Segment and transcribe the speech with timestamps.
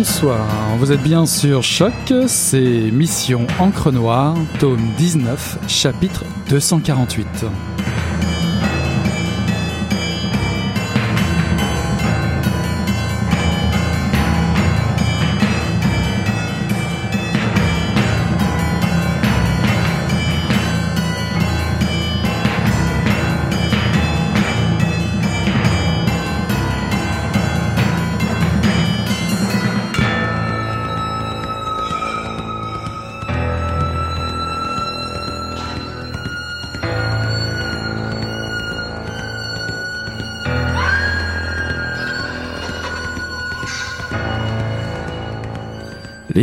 [0.00, 1.92] Bonsoir, vous êtes bien sur Choc,
[2.26, 7.44] c'est Mission Encre Noire, tome 19, chapitre 248.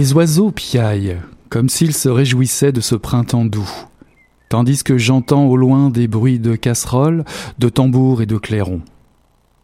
[0.07, 1.17] Les oiseaux piaillent,
[1.49, 3.69] comme s'ils se réjouissaient de ce printemps doux,
[4.47, 7.25] tandis que j'entends au loin des bruits de casseroles,
[7.59, 8.79] de tambours et de clairons.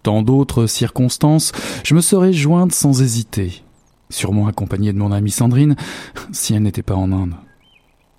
[0.03, 1.53] Dans d'autres circonstances,
[1.85, 3.63] je me serais jointe sans hésiter,
[4.09, 5.77] sûrement accompagnée de mon amie Sandrine,
[6.33, 7.35] si elle n'était pas en Inde.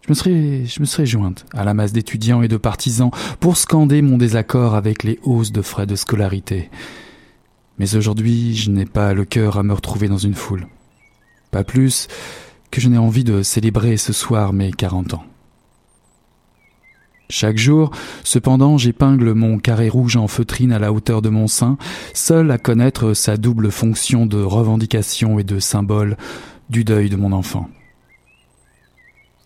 [0.07, 3.59] Je me serais, je me serais jointe à la masse d'étudiants et de partisans pour
[3.59, 6.71] scander mon désaccord avec les hausses de frais de scolarité.
[7.79, 10.67] Mais aujourd'hui, je n'ai pas le cœur à me retrouver dans une foule.
[11.55, 12.09] Pas plus
[12.73, 15.23] que je n'ai envie de célébrer ce soir mes quarante ans.
[17.31, 17.93] Chaque jour,
[18.25, 21.79] cependant, j'épingle mon carré rouge en feutrine à la hauteur de mon sein,
[22.13, 26.17] seul à connaître sa double fonction de revendication et de symbole
[26.71, 27.69] du deuil de mon enfant.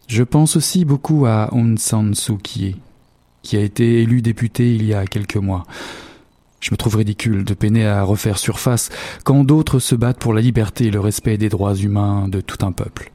[0.06, 2.76] Je pense aussi beaucoup à Aung San Suu Kyi,
[3.42, 5.66] qui a été élu député il y a quelques mois.
[6.60, 8.91] Je me trouve ridicule de peiner à refaire surface
[9.24, 12.64] quand d'autres se battent pour la liberté et le respect des droits humains de tout
[12.66, 13.12] un peuple.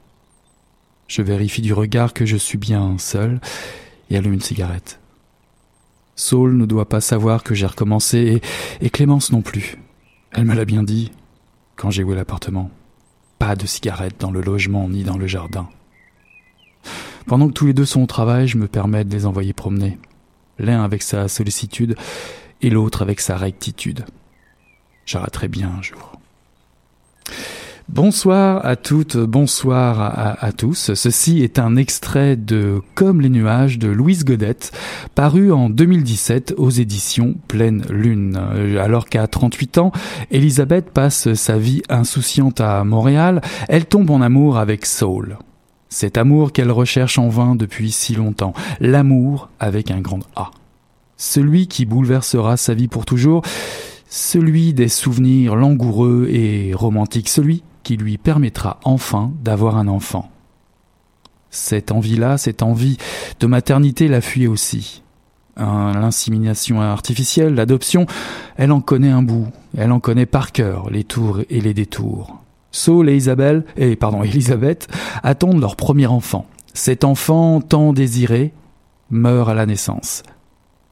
[1.07, 3.41] Je vérifie du regard que je suis bien seul
[4.09, 4.99] et allume une cigarette.
[6.15, 8.41] Saul ne doit pas savoir que j'ai recommencé
[8.81, 9.77] et, Clémence non plus.
[10.31, 11.11] Elle me l'a bien dit
[11.75, 12.71] quand j'ai loué l'appartement.
[13.39, 15.67] Pas de cigarette dans le logement ni dans le jardin.
[17.25, 19.97] Pendant que tous les deux sont au travail, je me permets de les envoyer promener.
[20.59, 21.95] L'un avec sa sollicitude
[22.63, 24.05] et l'autre avec sa rectitude.
[25.05, 26.13] J'arrêterai bien un jour.
[27.89, 30.93] Bonsoir à toutes, bonsoir à, tous.
[30.93, 34.71] Ceci est un extrait de Comme les nuages de Louise Godette,
[35.13, 38.39] paru en 2017 aux éditions Pleine Lune.
[38.81, 39.91] Alors qu'à 38 ans,
[40.31, 45.37] Elisabeth passe sa vie insouciante à Montréal, elle tombe en amour avec Saul.
[45.89, 48.53] Cet amour qu'elle recherche en vain depuis si longtemps.
[48.79, 50.49] L'amour avec un grand A.
[51.25, 53.43] Celui qui bouleversera sa vie pour toujours,
[54.09, 60.29] celui des souvenirs langoureux et romantiques, celui qui lui permettra enfin d'avoir un enfant.
[61.49, 62.97] Cette envie-là, cette envie
[63.39, 65.01] de maternité la fuit aussi.
[65.55, 68.05] L'insémination artificielle, l'adoption,
[68.57, 69.47] elle en connaît un bout,
[69.77, 72.43] elle en connaît par cœur les tours et les détours.
[72.73, 74.89] Saul et Isabelle, et pardon, Elisabeth
[75.23, 76.47] attendent leur premier enfant.
[76.73, 78.51] Cet enfant tant désiré
[79.09, 80.23] meurt à la naissance.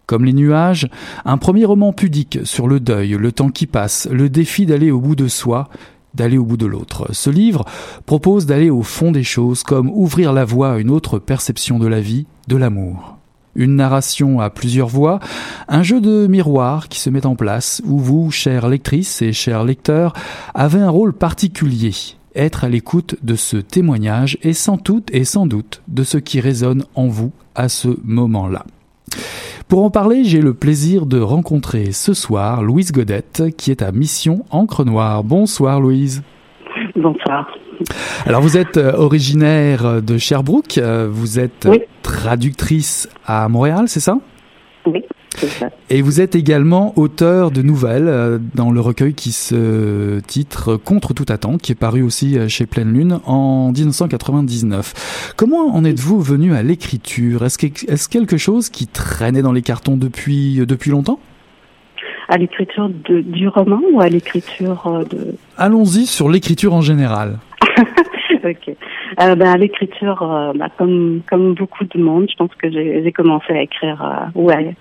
[0.05, 0.89] Comme les nuages,
[1.25, 4.99] un premier roman pudique sur le deuil, le temps qui passe, le défi d'aller au
[4.99, 5.69] bout de soi,
[6.13, 7.07] d'aller au bout de l'autre.
[7.13, 7.65] Ce livre
[8.05, 11.87] propose d'aller au fond des choses, comme ouvrir la voie à une autre perception de
[11.87, 13.17] la vie, de l'amour.
[13.55, 15.19] Une narration à plusieurs voix,
[15.67, 19.65] un jeu de miroir qui se met en place, où vous, chères lectrices et chers
[19.65, 20.13] lecteurs,
[20.53, 21.93] avez un rôle particulier,
[22.33, 26.39] être à l'écoute de ce témoignage et sans doute et sans doute de ce qui
[26.39, 28.65] résonne en vous à ce moment-là.
[29.71, 33.93] Pour en parler, j'ai le plaisir de rencontrer ce soir Louise Godette, qui est à
[33.93, 35.23] Mission Encre Noire.
[35.23, 36.23] Bonsoir Louise.
[36.93, 37.49] Bonsoir.
[38.25, 41.69] Alors vous êtes euh, originaire de Sherbrooke, euh, vous êtes
[42.01, 44.17] traductrice à Montréal, c'est ça?
[44.85, 45.05] Oui.
[45.89, 51.13] Et vous êtes également auteur de nouvelles euh, dans le recueil qui se titre Contre
[51.13, 55.33] toute attente, qui est paru aussi euh, chez Pleine Lune en 1999.
[55.37, 57.43] Comment en êtes-vous venu à l'écriture?
[57.43, 61.19] Est-ce est quelque chose qui traînait dans les cartons depuis, euh, depuis longtemps?
[62.29, 65.35] À l'écriture du roman ou à l'écriture de...
[65.57, 67.39] Allons-y sur l'écriture en général.
[68.45, 68.75] ok.
[69.17, 73.61] ben, à l'écriture, bah, comme, comme beaucoup de monde, je pense que j'ai commencé à
[73.61, 74.75] écrire ouais,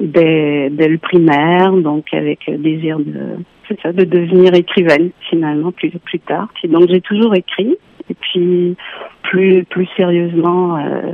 [0.00, 3.36] dès, dès le primaire, donc avec le désir de,
[3.82, 6.48] ça, de devenir écrivaine finalement plus plus tard.
[6.64, 7.76] donc j'ai toujours écrit
[8.10, 8.76] et puis
[9.22, 11.12] plus plus sérieusement euh,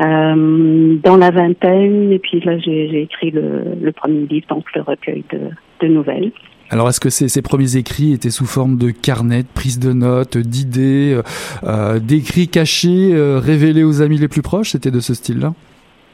[0.00, 5.24] euh, dans la vingtaine et puis là j'ai écrit le, premier livre donc le recueil
[5.30, 6.30] de, nouvelles.
[6.70, 10.38] Alors, est-ce que ces, premiers écrits étaient sous forme de carnet, de prise de notes,
[10.38, 11.22] d'idées, euh,
[11.64, 14.70] euh d'écrits cachés, euh, révélés aux amis les plus proches?
[14.70, 15.52] C'était de ce style-là?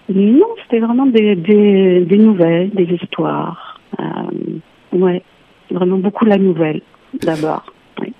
[0.08, 3.80] Non, c'était vraiment des, des, des, nouvelles, des histoires.
[4.00, 5.22] Euh, ouais,
[5.70, 6.80] vraiment beaucoup la nouvelle
[7.22, 7.64] d'abord.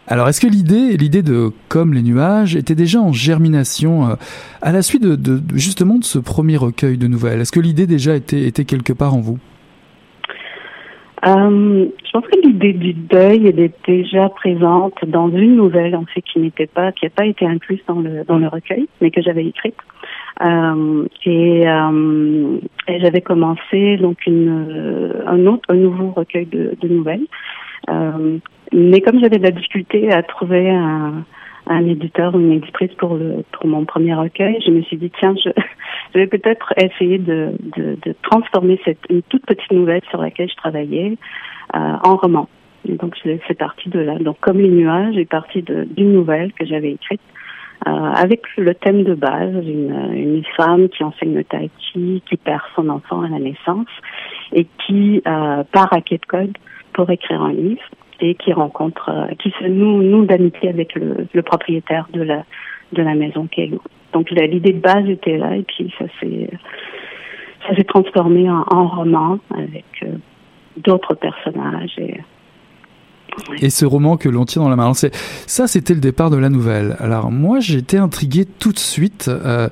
[0.06, 4.14] Alors, est-ce que l'idée, l'idée de Comme les nuages était déjà en germination euh,
[4.60, 7.40] à la suite de, de, justement de ce premier recueil de nouvelles?
[7.40, 9.38] Est-ce que l'idée déjà était, était quelque part en vous?
[11.26, 16.04] Euh, je pense que l'idée du deuil elle est déjà présente dans une nouvelle, en
[16.04, 19.10] fait, qui n'était pas, qui n'a pas été incluse dans le dans le recueil, mais
[19.10, 19.74] que j'avais écrite.
[20.40, 27.26] Euh, et, euh, et j'avais commencé donc une, un autre, un nouveau recueil de, nouvelles.
[27.90, 28.38] Euh,
[28.72, 31.24] mais comme j'avais de la difficulté à trouver un,
[31.86, 33.18] éditeur ou une éditrice pour
[33.64, 35.50] mon premier recueil, je me suis dit tiens, je,
[36.18, 37.52] vais peut-être essayer de,
[38.22, 41.16] transformer cette une toute petite nouvelle sur laquelle je travaillais
[41.74, 42.48] euh, en roman.
[42.86, 44.18] Donc c'est parti de là.
[44.18, 47.20] Donc comme les nuages, est parti d'une nouvelle que j'avais écrite
[47.86, 52.36] euh, avec le thème de base, une, une femme qui enseigne le tai chi, qui
[52.36, 53.86] perd son enfant à la naissance
[54.52, 56.56] et qui euh, part à Cape Cod
[56.92, 57.82] pour écrire un livre
[58.20, 62.44] et qui rencontre, euh, qui se noue, noue d'amitié avec le, le, propriétaire de la
[62.92, 63.78] de la maison qu'elle.
[64.12, 66.50] Donc l'idée de base était là et puis ça s'est
[67.66, 70.16] ça s'est transformé en, en, roman avec euh,
[70.78, 72.20] d'autres personnages et
[73.60, 74.92] et ce roman que l'on tient dans la main.
[74.94, 76.96] ça, c'était le départ de la nouvelle.
[77.00, 79.28] Alors moi, été intrigué tout de suite.
[79.28, 79.68] Euh,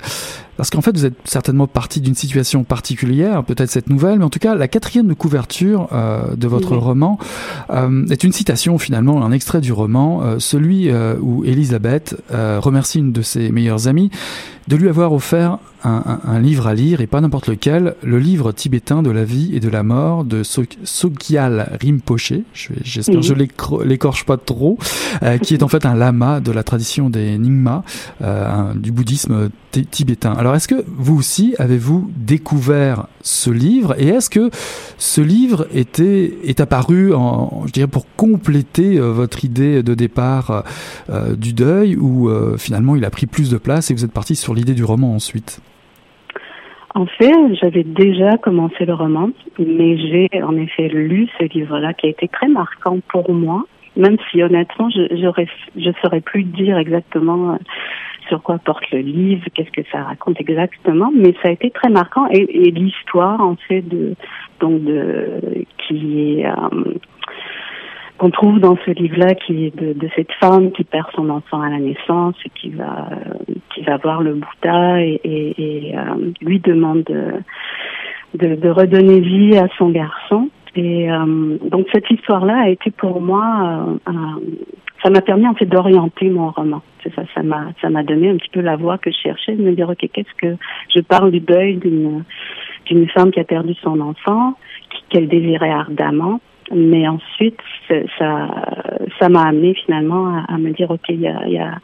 [0.56, 4.30] parce qu'en fait, vous êtes certainement parti d'une situation particulière, peut-être cette nouvelle, mais en
[4.30, 7.18] tout cas, la quatrième de couverture euh, de votre roman
[7.70, 13.12] euh, est une citation finalement, un extrait du roman, euh, celui où Elisabeth remercie une
[13.12, 14.10] de ses meilleures amies
[14.68, 18.18] de lui avoir offert un, un, un, livre à lire, et pas n'importe lequel, le
[18.18, 22.32] livre tibétain de la vie et de la mort de Sogyal Rinpoche,
[22.82, 24.76] j'espère que je l'écorche pas trop,
[25.42, 27.84] qui est en fait un lama de la tradition des Nyingma,
[28.74, 29.50] du bouddhisme
[29.84, 30.32] tibétain.
[30.32, 34.50] Alors est-ce que vous aussi avez-vous découvert ce livre et est-ce que
[34.98, 37.12] ce livre était est apparu
[37.90, 40.64] pour compléter euh, votre idée de départ
[41.10, 44.12] euh, du deuil ou euh, finalement il a pris plus de place et vous êtes
[44.12, 45.60] parti sur l'idée du roman ensuite?
[46.94, 52.06] En fait, j'avais déjà commencé le roman, mais j'ai en effet lu ce livre-là qui
[52.06, 53.64] a été très marquant pour moi,
[53.96, 55.14] même si honnêtement, je
[55.76, 57.58] je saurais plus dire exactement
[58.28, 61.88] sur quoi porte le livre, qu'est-ce que ça raconte exactement, mais ça a été très
[61.88, 62.26] marquant.
[62.30, 64.14] Et, et l'histoire en fait de
[64.60, 66.94] donc de qui est euh,
[68.18, 71.60] qu'on trouve dans ce livre-là, qui est de, de, cette femme qui perd son enfant
[71.60, 73.08] à la naissance et qui va
[73.74, 77.32] qui va voir le Bouddha et, et, et euh, lui demande de,
[78.34, 81.08] de, de redonner vie à son garçon Et
[81.70, 83.98] donc cette histoire-là a été pour moi,
[85.02, 86.82] ça m'a permis en fait d'orienter mon roman.
[87.02, 89.54] C'est ça, ça m'a, ça m'a donné un petit peu la voie que je cherchais,
[89.54, 90.56] de me dire ok, qu'est-ce que
[90.94, 92.24] je parle du deuil d'une
[92.86, 94.54] d'une femme qui a perdu son enfant,
[95.10, 96.40] qu'elle désirait ardemment.
[96.74, 97.58] Mais ensuite,
[98.18, 98.48] ça,
[99.20, 101.78] ça m'a amené finalement à, me dire, OK, il y a, y a,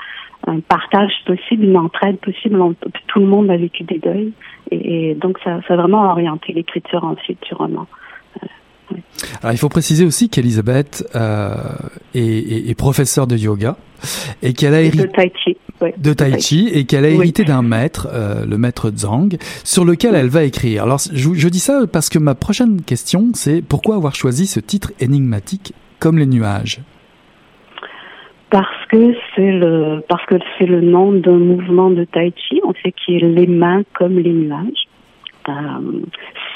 [0.48, 2.58] un partage possible, une entraide possible.
[3.06, 4.32] Tout le monde a vécu des deuils.
[4.72, 7.86] Et, donc, ça, ça a vraiment orienté l'écriture ensuite du roman.
[9.42, 11.54] Alors, il faut préciser aussi qu'Elisabeth euh,
[12.14, 13.76] est, est, professeure de yoga
[14.42, 15.56] et qu'elle a hérité de tai chi,
[15.96, 20.14] de tai chi et qu'elle a hérité d'un maître, euh, le maître Zhang, sur lequel
[20.14, 20.82] elle va écrire.
[20.84, 24.60] Alors, je, je dis ça parce que ma prochaine question, c'est pourquoi avoir choisi ce
[24.60, 26.80] titre énigmatique comme les nuages?
[28.50, 32.74] Parce que c'est le parce que c'est le nom d'un mouvement de tai chi, on
[32.82, 34.88] sait qu'il est les mains comme les nuages.
[35.48, 35.52] Euh,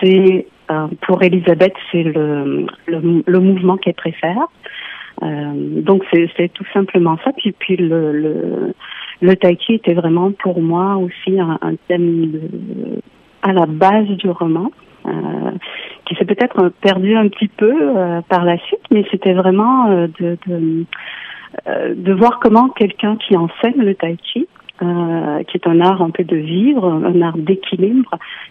[0.00, 4.46] c'est euh, pour Elisabeth, c'est le, le, le, mouvement qu'elle préfère.
[5.22, 7.32] Euh, donc c'est tout simplement ça.
[7.32, 8.74] Puis puis le, le,
[9.20, 12.40] le tai chi était vraiment pour moi aussi un, un thème de,
[13.42, 14.70] à la base du roman.
[15.06, 15.50] Euh,
[16.06, 20.06] qui s'est peut-être perdu un petit peu euh, par la suite, mais c'était vraiment euh,
[20.20, 20.84] de, de,
[21.94, 24.46] de, voir comment quelqu'un qui enseigne le tai chi
[24.82, 28.10] euh, qui est un art un peu de vivre, un art d'équilibre,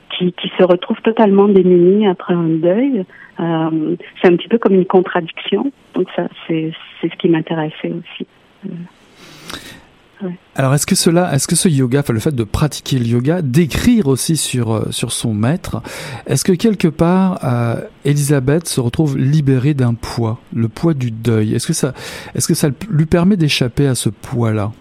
[0.09, 3.05] qui, qui, se retrouve totalement démuni après un deuil.
[3.39, 5.71] Euh, c'est un petit peu comme une contradiction.
[5.93, 6.71] Donc ça, c'est
[7.03, 8.25] ce qui m'intéressait aussi.
[8.65, 13.43] Euh, Alors est-ce que cela, est-ce que ce yoga, le fait de pratiquer le yoga,
[13.43, 15.83] d'écrire aussi sur sur son maître,
[16.25, 17.39] est-ce que quelque part
[18.03, 21.53] Elisabeth se retrouve libérée d'un poids, le poids du deuil?
[21.53, 21.93] Est-ce que
[22.33, 24.71] est-ce que ça lui permet d'échapper à ce poids-là?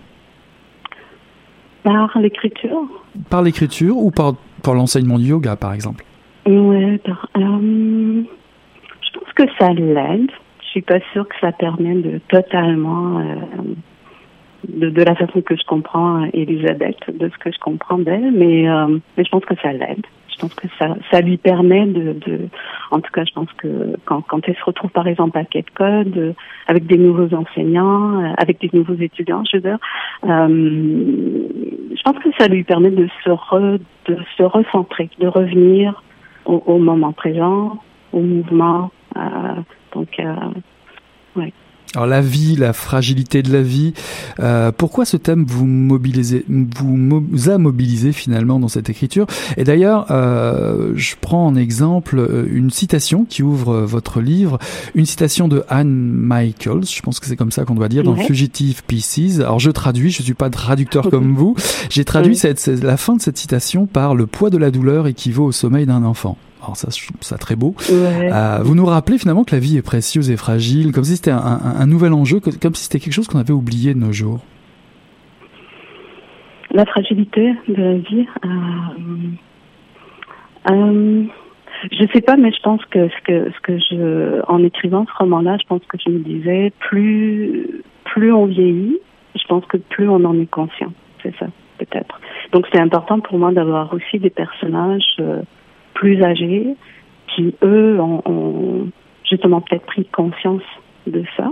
[1.85, 2.89] Par l'écriture.
[3.31, 6.05] Par l'écriture ou par, par l'enseignement du yoga, par exemple?
[6.47, 6.99] Oui, euh,
[7.37, 10.31] je pense que ça l'aide.
[10.61, 13.35] Je suis pas sûre que ça permet de totalement, euh,
[14.69, 18.69] de, de, la façon que je comprends Elisabeth, de ce que je comprends d'elle, mais,
[18.69, 22.49] euh, mais je pense que ça l'aide je pense que ça, ça lui permet de,
[22.91, 25.71] en tout cas, je pense que quand, quand elle se retrouve par exemple à Cape
[25.75, 26.33] Code, euh,
[26.67, 29.79] avec des nouveaux enseignants, euh, avec des nouveaux étudiants, je veux dire,
[30.25, 30.49] euh,
[31.95, 36.03] je pense que ça lui permet de se, re, de se recentrer, de revenir
[36.45, 37.79] au, au moment présent,
[38.13, 38.91] au mouvement.
[39.17, 39.21] Euh,
[39.93, 40.21] donc,
[41.37, 41.53] ouais.
[41.95, 43.95] Alors la vie, la fragilité de la vie.
[44.41, 49.27] Euh, pourquoi ce thème vous mobilisez, vous, a mobilisé finalement dans cette écriture?
[49.57, 54.59] Et d'ailleurs, euh, je prends en exemple euh, une citation qui ouvre votre livre,
[54.95, 56.87] une citation de Anne Michaels.
[56.87, 59.39] Je pense que c'est comme ça qu'on doit dire dans Fugitive Pieces.
[59.39, 61.55] Alors je traduis, je suis pas traducteur comme vous.
[61.91, 65.45] J'ai traduit cette, la fin de cette citation par le poids de la douleur équivaut
[65.45, 66.37] au sommeil d'un enfant.
[66.65, 67.75] Alors ça, je trouve ça très beau.
[67.91, 68.33] Ouais.
[68.33, 71.31] Euh, vous nous rappelez finalement que la vie est précieuse et fragile, comme si c'était
[71.31, 74.13] un, un, un, nouvel enjeu, comme si c'était quelque chose qu'on avait oublié de nos
[74.13, 74.41] jours.
[76.71, 78.27] La fragilité de la vie.
[78.45, 78.49] Euh,
[80.71, 81.25] euh,
[81.93, 85.13] je sais pas, mais je pense que ce que ce que je, en écrivant ce
[85.19, 88.99] roman-là, je pense que je me disais, plus plus on vieillit,
[89.35, 90.93] je pense que plus on en est conscient.
[91.23, 91.47] C'est ça,
[91.79, 92.21] peut-être.
[92.53, 95.17] Donc c'est important pour moi d'avoir aussi des personnages.
[95.21, 95.43] Euh,
[95.95, 96.77] plus âgés
[97.35, 98.89] qui, eux, ont,
[99.29, 100.63] justement peut-être pris conscience
[101.07, 101.51] de ça.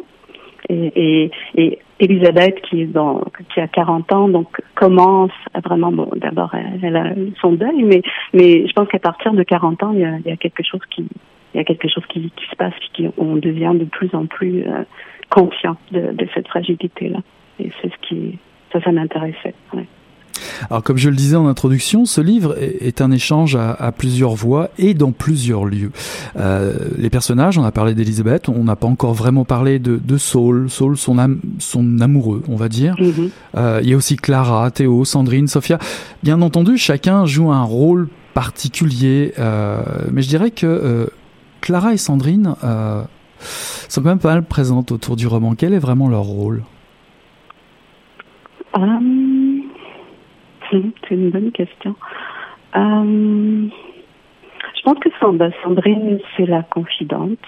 [0.69, 3.23] Et, et, et, Elisabeth, qui, est dans,
[3.53, 8.03] qui a 40 ans, donc commence à vraiment, bon, d'abord, elle, a son deuil, mais,
[8.33, 11.07] mais je pense qu'à partir de 40 ans, il y a, quelque chose qui,
[11.55, 14.65] il y a quelque chose qui, se passe, qui, on devient de plus en plus
[14.67, 14.83] euh,
[15.31, 17.19] conscient de, cette fragilité-là.
[17.61, 18.39] Et c'est ce qui,
[18.73, 19.55] ça, ça m'intéressait.
[20.71, 24.35] Alors comme je le disais en introduction, ce livre est un échange à, à plusieurs
[24.35, 25.93] voix et dans plusieurs lieux.
[26.37, 30.17] Euh, les personnages, on a parlé d'Elisabeth, on n'a pas encore vraiment parlé de, de
[30.17, 32.95] Saul, Saul son, am, son amoureux, on va dire.
[32.99, 33.31] Mm -hmm.
[33.57, 35.79] euh, il y a aussi Clara, Théo, Sandrine, Sophia.
[36.23, 39.83] Bien entendu, chacun joue un rôle particulier, euh,
[40.13, 41.11] mais je dirais que
[41.61, 42.55] Clara et Sandrine
[43.89, 45.55] sont quand même pas mal présentes autour du roman.
[45.55, 46.63] Quel est vraiment leur rôle?
[48.75, 49.32] Um...
[50.73, 51.95] C'est une bonne question.
[52.77, 53.69] Euh,
[54.77, 57.39] je pense que Sandrine, c'est la confidente,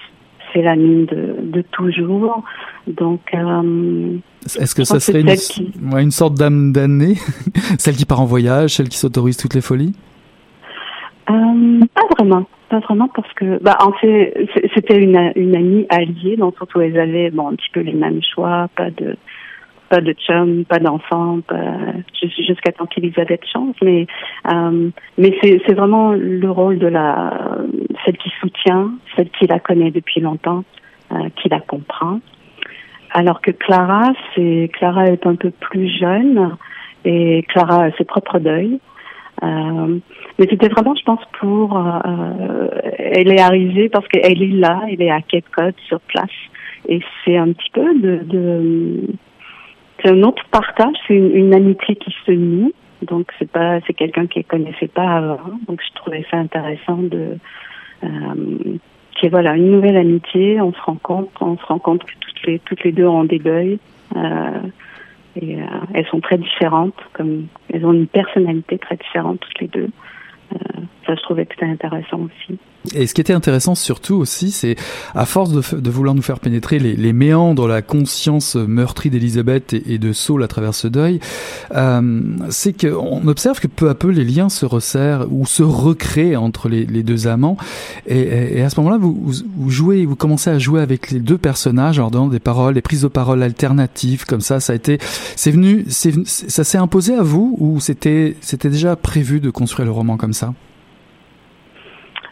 [0.53, 2.43] c'est l'amie de, de, toujours.
[2.87, 5.71] Donc, euh, est-ce que ça serait une, qui...
[5.91, 7.15] ouais, une, sorte d'âme damnée
[7.79, 9.93] Celle qui part en voyage, celle qui s'autorise toutes les folies?
[11.29, 12.45] Euh, Pas vraiment.
[12.69, 16.99] Pas vraiment parce que, bah, en fait, c'était une, une amie alliée, sens où elles
[16.99, 19.17] avaient bon, un petit peu les mêmes choix, pas de
[19.89, 21.39] pas de chum, pas d'enfant,
[22.21, 24.07] jusqu'à temps qu'Elisabeth change, mais
[24.51, 27.57] euh, mais c'est vraiment le rôle de la
[28.03, 30.63] celle qui soutient, celle qui la connaît depuis longtemps,
[31.37, 32.19] qui la comprend.
[33.11, 36.57] Alors que Clara, c'est Clara est un peu plus jeune
[37.05, 38.79] et Clara a ses propres deuils.
[39.43, 39.99] Euh,
[40.39, 41.77] mais c'était vraiment, je pense, pour.
[41.77, 46.29] Euh, elle est arrivée parce qu'elle est là, elle est à Cape Cod sur place,
[46.87, 48.19] et c'est un petit peu de.
[48.23, 49.01] de
[50.01, 52.73] c'est un autre partage, c'est une, amitié qui se noue.
[53.01, 55.39] Donc c'est pas, c'est quelqu'un qui ne connaissait pas avant.
[55.67, 57.37] Donc je trouvais ça intéressant de.
[58.03, 58.77] Euh,
[59.29, 60.61] voilà une nouvelle amitié.
[60.61, 63.23] On se rend compte, on se rend compte que toutes les toutes les deux ont
[63.23, 63.79] des deuils.
[64.15, 64.59] Euh,
[65.35, 69.67] et euh, elles sont très différentes, comme elles ont une personnalité très différente toutes les
[69.67, 69.89] deux.
[70.53, 72.59] Euh, ça, je trouvais que c'était intéressant aussi.
[72.93, 74.75] Et ce qui était intéressant surtout aussi, c'est
[75.15, 79.97] à force de, vouloir nous faire pénétrer les, les méandres, la conscience meurtrie d'Elisabeth et,
[79.97, 81.19] de Saul à travers ce deuil,
[81.73, 86.41] euh, c'est qu'on observe que peu à peu les liens se resserrent ou se recréent
[86.41, 87.57] entre les, deux amants.
[88.07, 92.09] Et, à ce moment-là, vous, jouez, vous commencez à jouer avec les deux personnages en
[92.09, 94.59] donnant des paroles, des prises de parole alternatives, comme ça.
[94.59, 94.97] Ça a été,
[95.35, 99.91] c'est venu, ça s'est imposé à vous ou c'était, c'était déjà prévu de construire le
[99.91, 100.53] roman comme ça?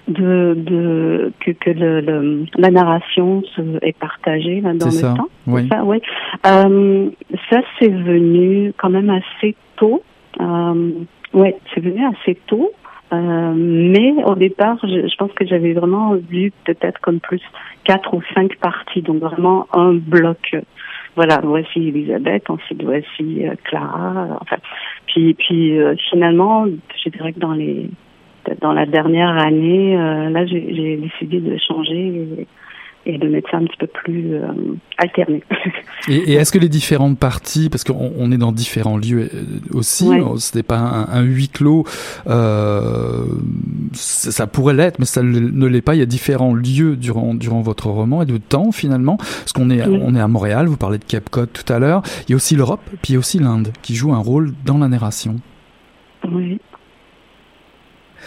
[0.07, 5.29] De, de que, que le, la narration se, est partagée là, dans le temps.
[5.47, 5.67] Oui.
[5.69, 6.01] Ça, oui.
[6.45, 7.09] Euh,
[7.49, 10.01] ça c'est venu quand même assez tôt.
[10.39, 10.91] Euh,
[11.33, 12.71] ouais, c'est venu assez tôt.
[13.11, 17.41] Euh, mais au départ, je, je pense que j'avais vraiment vu peut-être comme plus
[17.83, 20.55] quatre ou cinq parties, donc vraiment un bloc.
[21.15, 24.39] Voilà, voici Elisabeth, ensuite voici euh, Clara.
[24.41, 24.57] Enfin,
[25.05, 27.89] puis puis euh, finalement, je dirais que dans les
[28.61, 32.47] dans la dernière année, euh, là, j'ai décidé de changer
[33.05, 34.47] et, de mettre ça un petit peu plus euh,
[34.97, 35.43] alterné.
[36.07, 40.07] et, est-ce que les différentes parties, parce qu'on est dans différents lieux euh, aussi,
[40.37, 41.83] ce n'est pas un, huis clos,
[43.93, 45.95] ça, pourrait l'être, mais ça ne l'est pas.
[45.95, 49.69] Il y a différents lieux durant durant votre roman et de temps finalement, parce qu'on
[49.69, 50.67] est on est à Montréal.
[50.67, 52.03] Vous parlez de Cape Cod tout à l'heure.
[52.27, 54.53] Il y a aussi l'Europe, puis il y a aussi l'Inde qui joue un rôle
[54.65, 55.35] dans la narration.
[56.31, 56.59] Oui.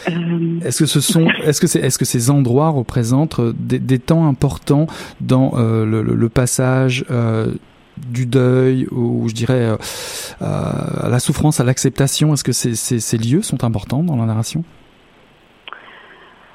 [0.08, 3.78] Euh, est-ce que ce sont, est-ce que c'est, est-ce que ces endroits représentent euh, des,
[3.78, 4.86] des temps importants
[5.20, 7.46] dans euh, le, le, passage euh,
[8.08, 9.76] du deuil ou je dirais
[10.40, 12.32] à la souffrance, à l'acceptation?
[12.32, 14.64] Est-ce que ces, ces, ces, lieux sont importants dans la narration?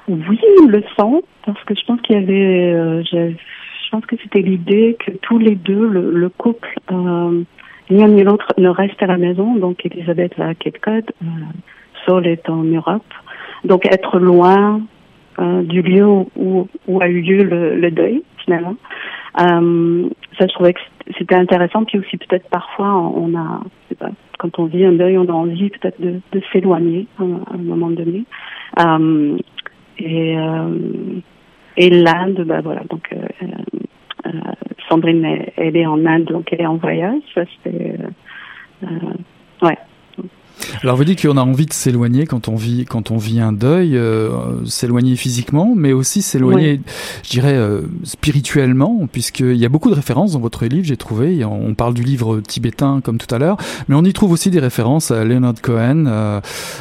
[0.08, 4.42] Oui, le sens parce que je pense qu'il y avait, je, je, pense que c'était
[4.42, 6.78] l'idée que tous les deux, le, le couple,
[7.90, 9.56] ni l'un ni l'autre ne reste à la maison.
[9.56, 11.10] Donc Elisabeth va à Cape Cod,
[12.06, 13.04] Saul est en Europe.
[13.64, 14.80] Donc être loin
[15.38, 16.68] euh, du lieu où,
[17.00, 18.76] a eu lieu le, le deuil, finalement.
[19.40, 20.80] Euh, ça, je trouvais que
[21.16, 21.84] c'était intéressant.
[21.84, 23.60] Puis aussi, peut-être parfois, on a,
[23.98, 26.20] pas, quand on vit un deuil, on a envie peut-être de,
[26.52, 28.24] s'éloigner à, un moment donné.
[28.80, 29.38] Euh,
[29.98, 30.36] et,
[31.76, 33.14] et l'Inde, ben voilà, donc
[34.88, 37.22] Sandrine, elle, est en Inde, donc elle est en voyage.
[37.34, 37.96] Ça, c'était,
[39.62, 39.78] ouais,
[40.82, 43.52] alors vous dites qu'on a envie de s'éloigner quand on vit quand on vit un
[43.52, 44.30] deuil, euh,
[44.66, 46.80] s'éloigner physiquement, mais aussi s'éloigner,
[47.22, 50.84] je dirais euh, spirituellement, puisqu'il y a beaucoup de références dans votre livre.
[50.84, 53.56] J'ai trouvé, on parle du livre tibétain comme tout à l'heure,
[53.88, 56.40] mais on y trouve aussi des références à Leonard Cohen, euh,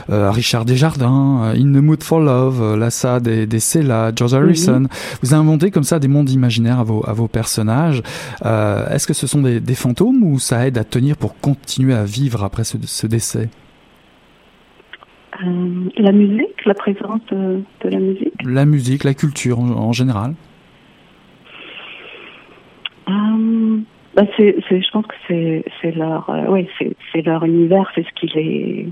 [0.10, 4.88] à Richard Desjardins, In the Mood for Love, Lassa des, des Cella, George Harrison.
[5.22, 8.04] Vous inventez comme ça des mondes imaginaires à vos à vos personnages.
[8.44, 12.04] Est-ce que ce sont des, des fantômes ou ça aide à tenir pour continuer à
[12.04, 13.50] vivre après ce, ce décès?
[15.40, 18.34] Euh, la musique, la présence de, la musique.
[18.44, 20.36] La musique, la culture en, général.
[23.08, 23.80] Euh,
[24.16, 28.04] bah c'est, je pense que c'est, c'est leur, euh, oui, c'est, c'est leur univers, c'est
[28.04, 28.88] ce qui les,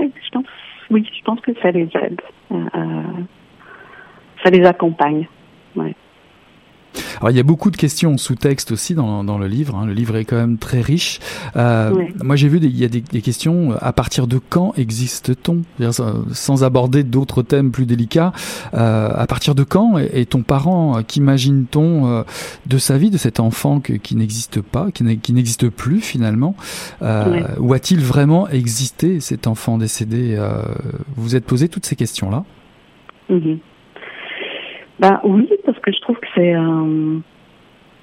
[0.00, 0.44] oui, je pense,
[0.90, 2.20] oui, je pense que ça les aide,
[2.50, 5.28] ça les accompagne,
[5.76, 5.94] ouais.
[7.20, 9.76] Alors il y a beaucoup de questions sous-texte aussi dans, dans le livre.
[9.76, 9.86] Hein.
[9.86, 11.20] Le livre est quand même très riche.
[11.56, 13.72] Euh, Moi j'ai vu il y a des, des, questions.
[13.80, 15.62] À partir de quand existe-t-on?
[16.32, 18.32] Sans aborder d'autres thèmes plus délicats.
[18.74, 21.02] Euh, à partir de quand est-on parent?
[21.06, 22.22] Qu'imagine-t-on euh,
[22.66, 26.54] de sa vie de cet enfant que, qui n'existe pas, qui n'existe plus finalement?
[27.02, 30.36] Euh, Ou a-t-il vraiment existé cet enfant décédé?
[30.36, 30.62] Euh,
[31.16, 32.44] Vous vous êtes posé toutes ces questions là
[33.30, 33.58] mm-hmm.
[34.98, 37.18] Ben oui, parce je trouve que c'est euh,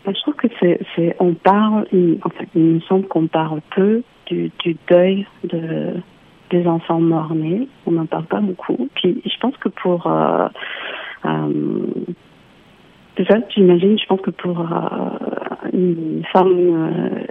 [0.06, 1.86] je trouve que c'est on parle
[2.24, 5.94] enfin il me semble qu'on parle peu du, du deuil de
[6.54, 8.88] des enfants morts-nés, on n'en parle pas beaucoup.
[8.96, 10.48] Puis je pense que pour euh,
[11.26, 11.50] euh,
[13.18, 15.10] déjà j'imagine, je pense que pour euh,
[15.74, 17.26] une femme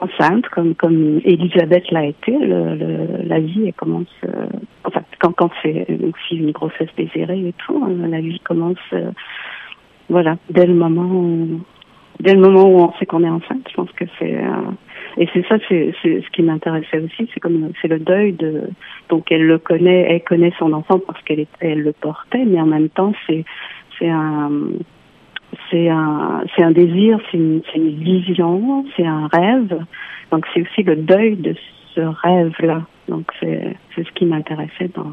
[0.00, 4.20] enceinte comme comme Elisabeth l'a été, le, le, la vie elle commence
[4.84, 8.78] enfin quand quand c'est aussi une grossesse désirée et tout, hein, la vie commence,
[10.08, 11.60] voilà, dès le moment où,
[12.20, 13.66] dès le moment où on sait qu'on est enceinte.
[13.70, 14.70] Je pense que c'est euh,
[15.16, 18.62] et c'est ça, c'est ce qui m'intéressait aussi, c'est comme c'est le deuil de
[19.08, 22.66] donc elle le connaît, elle connaît son enfant parce qu'elle elle le portait, mais en
[22.66, 23.44] même temps c'est
[23.98, 24.50] c'est un
[25.70, 29.78] c'est un c'est un désir, c'est une, une vision, c'est un rêve.
[30.32, 31.54] Donc c'est aussi le deuil de
[31.94, 32.82] ce rêve-là.
[33.08, 35.12] Donc c'est c'est ce qui m'intéressait dans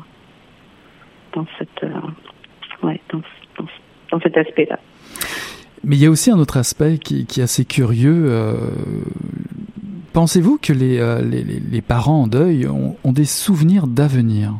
[1.33, 3.21] dans cette euh, ouais dans,
[4.11, 4.79] dans, cet aspect-là.
[5.83, 8.25] Mais il y a aussi un autre aspect qui, qui est assez curieux.
[8.27, 8.55] Euh,
[10.13, 14.53] Pensez-vous que les, euh, les, les, parents en deuil ont, ont des souvenirs d'avenir?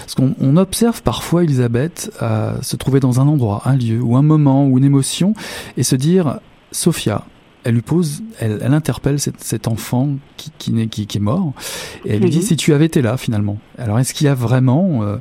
[0.00, 4.16] Parce qu'on on observe parfois Elisabeth euh, se trouver dans un endroit, un lieu, ou
[4.16, 5.34] un moment, ou une émotion,
[5.76, 6.40] et se dire,
[6.72, 7.24] Sophia,
[7.62, 11.52] elle lui pose, elle, elle interpelle cet, cet, enfant qui, qui, qui, qui, est mort,
[12.04, 12.42] et elle lui dit mhm.
[12.42, 13.58] si tu avais été là finalement.
[13.78, 15.18] Alors est-ce qu'il y a vraiment euh,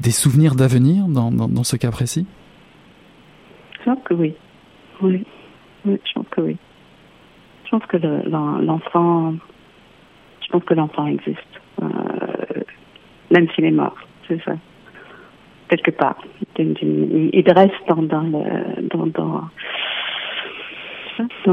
[0.00, 2.26] des souvenirs d'avenir dans, dans, dans, ce cas précis?
[3.80, 4.34] Je pense que oui.
[5.00, 5.24] Oui,
[5.84, 6.56] oui je pense que oui.
[7.64, 9.34] Je pense que l'enfant,
[10.40, 11.86] je pense que l'enfant existe, euh,
[13.30, 14.52] même s'il est mort, c'est ça.
[15.68, 16.16] Quelque part,
[16.58, 19.48] il reste dans dans le, dans, dans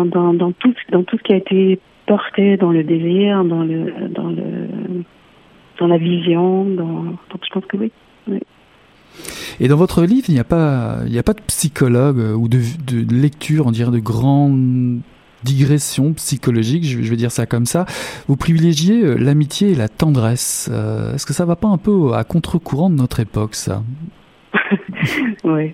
[0.05, 4.07] dans, dans, tout dans tout ce qui a été porté dans le désir, dans le
[4.07, 5.03] dans le
[5.79, 7.91] dans la vision, dans donc je pense que oui.
[8.27, 8.39] oui.
[9.59, 12.47] Et dans votre livre, il n'y a pas, il n'y a pas de psychologue ou
[12.47, 15.01] de, de lecture, on dirait, de grandes
[15.45, 17.85] digression psychologique, je vais dire ça comme ça.
[18.27, 20.69] Vous privilégiez euh, l'amitié et la tendresse.
[20.73, 23.81] Euh, est-ce que ça va pas un peu à contre-courant de notre époque, ça?
[25.43, 25.73] Oui.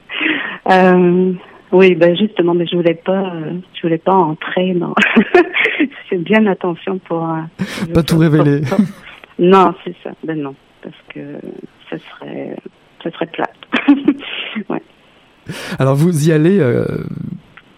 [0.70, 1.34] Euh,
[1.72, 3.32] oui, ben justement, mais je voulais pas,
[3.74, 4.94] je voulais pas entrer dans.
[6.10, 7.26] Fais bien attention pour.
[7.94, 8.62] pas tout révéler.
[9.40, 10.12] Non, c'est ça.
[10.26, 11.22] Ben non, parce que
[11.90, 12.58] ça serait,
[13.04, 13.30] ça serait.
[15.80, 16.86] Alors vous y allez euh,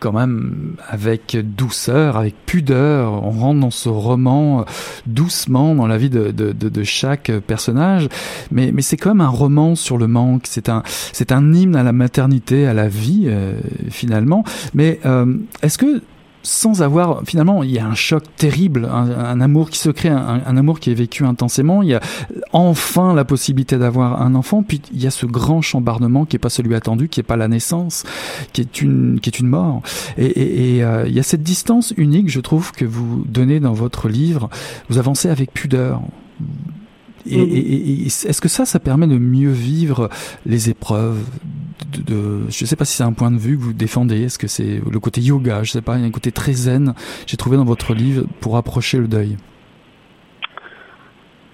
[0.03, 3.23] quand même avec douceur, avec pudeur.
[3.23, 4.63] On rentre dans ce roman euh,
[5.05, 8.09] doucement dans la vie de, chaque personnage,
[8.51, 10.43] mais, mais c'est quand même un roman sur le manque.
[10.45, 10.83] C'est un,
[11.53, 13.53] hymne à la maternité, à la vie euh,
[13.89, 14.43] finalement.
[14.73, 16.01] Mais euh, est-ce que
[16.43, 20.09] sans avoir finalement il y a un choc terrible un, un amour qui se crée
[20.09, 21.81] un, un, amour qui est vécu intensément.
[21.81, 22.01] Il y a
[22.51, 26.39] enfin la possibilité d'avoir un enfant puis il y a ce grand chambardement qui est
[26.39, 28.03] pas celui attendu qui est pas la naissance
[28.51, 29.81] qui est une qui est une mort.
[30.17, 33.59] Et, et, et euh, il y a cette distance unique je trouve que vous donnez
[33.59, 34.49] dans votre livre.
[34.89, 36.01] Vous avancez avec pudeur.
[37.25, 40.09] Et, et, et est-ce que ça, ça permet de mieux vivre
[40.45, 41.23] les épreuves
[41.89, 44.23] de, de je sais pas si c'est un point de vue que vous défendez.
[44.23, 45.95] Est-ce que c'est le côté yoga Je sais pas.
[45.95, 46.93] Il y a un côté très zen.
[47.27, 49.37] J'ai trouvé dans votre livre pour approcher le deuil.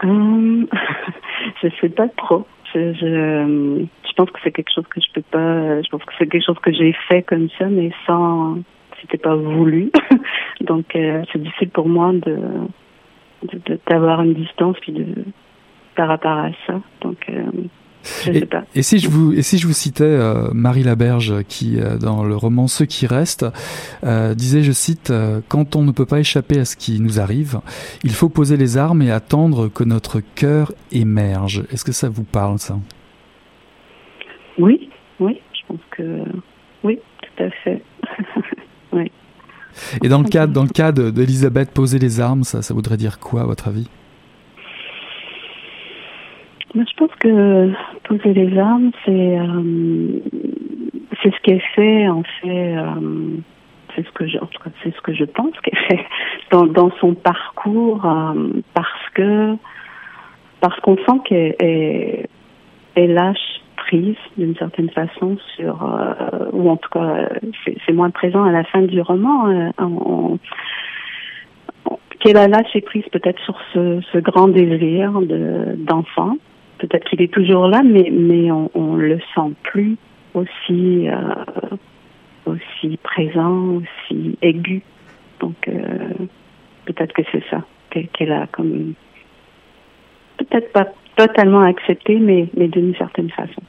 [0.04, 0.68] Hum,
[1.62, 2.46] je sais pas trop.
[2.74, 5.82] Je pense que c'est quelque chose que je peux pas.
[5.82, 8.60] Je pense que c'est quelque chose que j'ai fait comme ça, mais sans.
[9.02, 9.92] C'était pas voulu.
[10.62, 12.38] Donc euh, c'est difficile pour moi de
[13.88, 15.06] d'avoir une distance puis de
[16.00, 16.80] par rapport à ça.
[17.02, 17.44] Donc, euh,
[18.04, 18.64] je et, sais pas.
[18.76, 22.24] Et si je vous, et si je vous citais euh, Marie Laberge, qui, euh, dans
[22.24, 23.46] le roman Ceux qui restent,
[24.04, 25.14] euh, disait, je cite,
[25.48, 27.60] Quand on ne peut pas échapper à ce qui nous arrive,
[28.04, 31.64] il faut poser les armes et attendre que notre cœur émerge.
[31.72, 32.78] Est-ce que ça vous parle, ça?
[34.58, 36.24] Oui, oui, je pense que
[36.84, 37.82] oui, tout à fait.
[38.94, 39.12] oui.
[40.04, 43.20] Et dans le cas, dans le cas d'Elisabeth, poser les armes, ça, ça voudrait dire
[43.20, 43.88] quoi, à votre avis?
[46.76, 47.72] Moi, je pense que
[48.04, 50.20] poser les armes, c'est euh,
[51.22, 52.78] c'est ce est fait en fait.
[52.78, 53.38] Euh,
[53.96, 56.06] c'est ce que je, en tout cas, c'est ce que je pense qu'elle fait
[56.52, 59.56] dans, dans son parcours euh, parce que
[60.62, 62.28] parce qu'on sent qu'elle
[62.96, 65.76] elle lâche prise d'une certaine façon sur
[66.52, 67.30] ou en tout cas
[67.66, 69.72] c'est moins présent à la fin du roman.
[72.20, 76.36] Qu'elle a lâché prise peut-être sur ce, ce grand désir de d'enfant
[76.80, 79.98] peut-être qu'il est toujours là, mais, mais on, on le sent plus
[80.34, 81.76] aussi, euh,
[82.46, 84.82] aussi présent, aussi aigu.
[85.40, 85.74] Donc, euh,
[86.86, 88.94] peut-être que c'est ça qu'elle a comme.
[90.38, 93.62] Peut-être pas totalement accepté, mais, mais d'une certaine façon.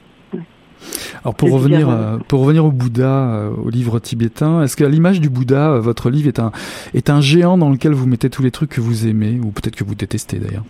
[1.23, 5.21] Alors pour revenir, euh, pour revenir au Bouddha, euh, au livre tibétain, est-ce qu'à l'image
[5.21, 6.51] du Bouddha, euh, votre livre est un,
[6.95, 9.75] est un géant dans lequel vous mettez tous les trucs que vous aimez, ou peut-être
[9.75, 10.63] que vous détestez d'ailleurs?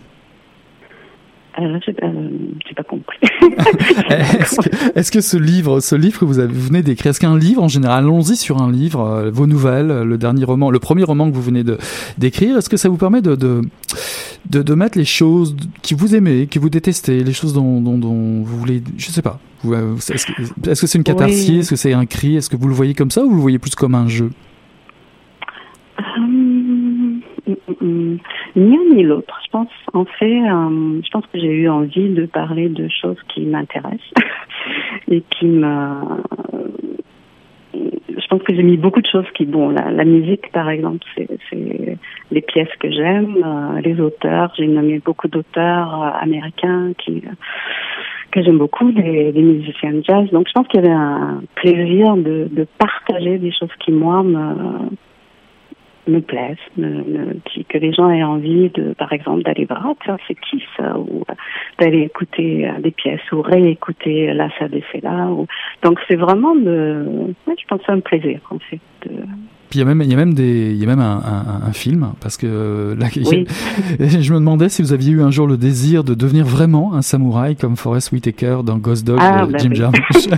[1.58, 3.18] Euh, j'ai pas compris.
[4.10, 7.20] est-ce, que, est-ce que, ce livre, ce livre que vous, avez, vous venez d'écrire, est-ce
[7.20, 11.04] qu'un livre en général, allons-y sur un livre, vos nouvelles, le dernier roman, le premier
[11.04, 11.78] roman que vous venez de,
[12.16, 13.60] d'écrire, est-ce que ça vous permet de, de,
[14.48, 17.98] de, de mettre les choses que vous aimez, que vous détestez, les choses dont, dont,
[17.98, 21.76] dont vous voulez, je sais pas, est-ce que, est-ce que c'est une catharsis, est-ce que
[21.76, 23.74] c'est un cri, est-ce que vous le voyez comme ça ou vous le voyez plus
[23.74, 24.30] comme un jeu?
[27.82, 29.40] Ni un ni l'autre.
[29.44, 33.20] Je pense, en fait, euh, je pense que j'ai eu envie de parler de choses
[33.28, 34.12] qui m'intéressent
[35.08, 35.94] et qui me.
[37.74, 41.98] Je pense que j'ai mis beaucoup de choses qui, bon, la, musique par exemple, c'est
[42.30, 44.52] les pièces que j'aime, euh, les auteurs.
[44.56, 47.22] J'ai nommé beaucoup d'auteurs euh, américains qui
[48.30, 50.26] que j'aime beaucoup, des, des, musiciens de jazz.
[50.30, 54.22] Donc je pense qu'il y avait un plaisir de, de partager des choses qui moi
[54.22, 54.88] me
[56.08, 60.62] me plaisent, que les gens aient envie de, par exemple, d'aller voir, oh, c'est qui
[60.76, 61.24] ça, ou
[61.78, 65.26] d'aller écouter euh, des pièces, ou réécouter là, ça, c'est là.
[65.26, 65.46] Ou...
[65.82, 68.80] Donc c'est vraiment de, je pense un plaisir en fait.
[69.06, 69.14] De...
[69.70, 71.20] Puis il y a même, il y a même des, il y a même un,
[71.24, 75.30] un, un film parce que euh, là, je me demandais si vous aviez eu un
[75.30, 79.46] jour le désir de devenir vraiment un samouraï comme Forrest Whitaker dans Ghost Dog ah,
[79.46, 79.76] de bah Jim oui.
[79.76, 80.28] Jarmusch.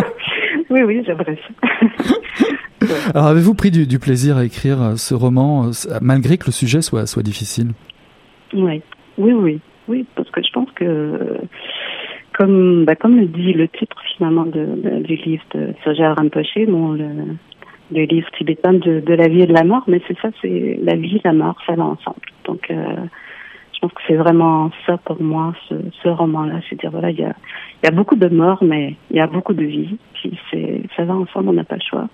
[0.70, 2.46] oui, oui, j'aimerais ça.
[3.14, 6.82] Alors avez-vous pris du, plaisir à écrire euh, ce roman euh, malgré que le sujet
[6.82, 7.72] soit, difficile?
[8.52, 8.82] Oui,
[9.18, 11.38] oui, oui, oui, parce que je pense que
[12.36, 18.28] comme, bah, comme le dit le titre finalement du livre de Rinpoche, bon, le, livre
[18.38, 21.20] tibétain de, la vie et de la mort, mais c'est ça, c'est la vie et
[21.24, 22.20] la mort, ça va ensemble.
[22.44, 22.96] Donc euh,
[23.74, 27.24] je pense que c'est vraiment ça pour moi, ce, roman-là, c'est dire voilà, il y
[27.86, 30.38] a, beaucoup de morts, mais il y a beaucoup de vie, puis
[30.96, 32.08] ça va ensemble, on n'a pas le choix.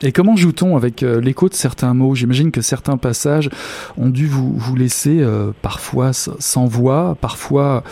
[0.00, 2.14] Et comment joue-t-on avec euh, l'écho de certains mots?
[2.14, 3.50] J'imagine que certains passages
[3.96, 7.82] ont dû vous, vous laisser euh, parfois sans voix, parfois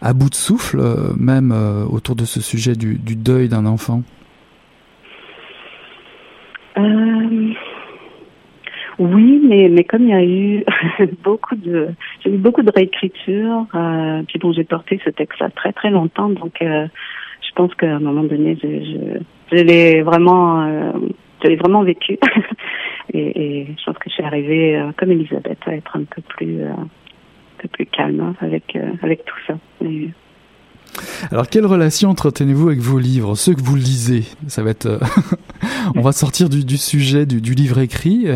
[0.00, 1.52] à bout de souffle, euh, même
[1.90, 4.02] autour de ce sujet du, deuil d'un enfant.
[8.98, 10.64] Oui, mais, mais comme il y a eu
[11.24, 11.88] beaucoup de,
[12.22, 13.66] j'ai eu beaucoup de réécriture,
[14.28, 18.24] puis bon, j'ai porté ce texte-là très très longtemps, donc je pense qu'à un moment
[18.24, 20.92] donné, je l'ai vraiment
[21.42, 22.18] je l'ai vraiment vécu.
[23.14, 26.22] et, et, je pense que je suis arrivée, euh, comme Elisabeth, à être un peu
[26.22, 26.88] plus, euh, un
[27.62, 29.54] peu plus calme hein, avec, euh, avec tout ça.
[29.84, 30.10] Et...
[31.30, 34.24] Alors, quelle relation entretenez-vous avec vos livres, ceux que vous lisez?
[34.48, 35.00] Ça va être.
[35.94, 38.26] On va sortir du, du sujet du, du, livre écrit.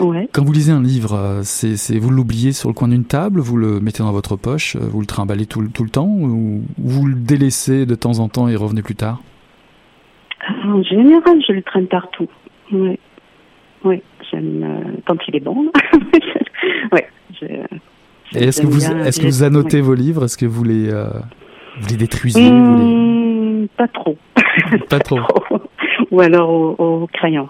[0.00, 0.28] Ouais.
[0.32, 3.80] Quand vous lisez un livre, c'est vous l'oubliez sur le coin d'une table, vous le
[3.80, 7.86] mettez dans votre poche, vous le trimballez tout, tout le temps, ou vous le délaissez
[7.86, 9.20] de temps en temps et revenez plus tard?
[10.64, 12.28] En général, je le traîne partout.
[12.72, 12.98] Oui.
[13.84, 15.70] Oui, j'aime euh, quand il est bon.
[16.92, 17.00] oui.
[17.40, 17.46] Je,
[18.38, 19.82] Et est-ce que vous est-ce que vous annotez oui.
[19.82, 20.24] vos livres?
[20.24, 21.06] Est-ce que vous les euh,
[21.80, 23.68] vous les détruisez mmh, vous les...
[23.76, 24.16] Pas trop.
[24.88, 25.20] pas, trop.
[26.10, 27.48] Ou alors au, au crayon.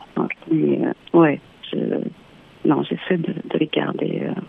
[0.51, 1.41] Mais, euh, ouais.
[1.73, 1.79] Je,
[2.65, 4.23] non, j'essaie de, de, les garder.
[4.25, 4.41] Euh,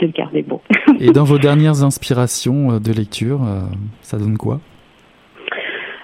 [0.00, 0.62] de les garder beaux.
[0.98, 3.40] Et dans vos dernières inspirations de lecture,
[4.00, 4.60] ça donne quoi?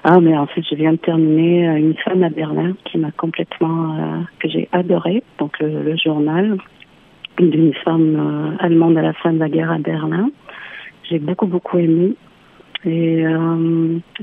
[0.09, 3.11] Ah, mais en fait, je viens de terminer euh, Une femme à Berlin qui m'a
[3.11, 5.25] complètement, euh, que j'ai adoré.
[5.41, 6.59] Donc, le, journal
[7.41, 10.31] d'une femme euh, allemande à la fin de la guerre à Berlin.
[11.11, 12.15] J'ai beaucoup, beaucoup aimé.
[12.85, 13.25] Et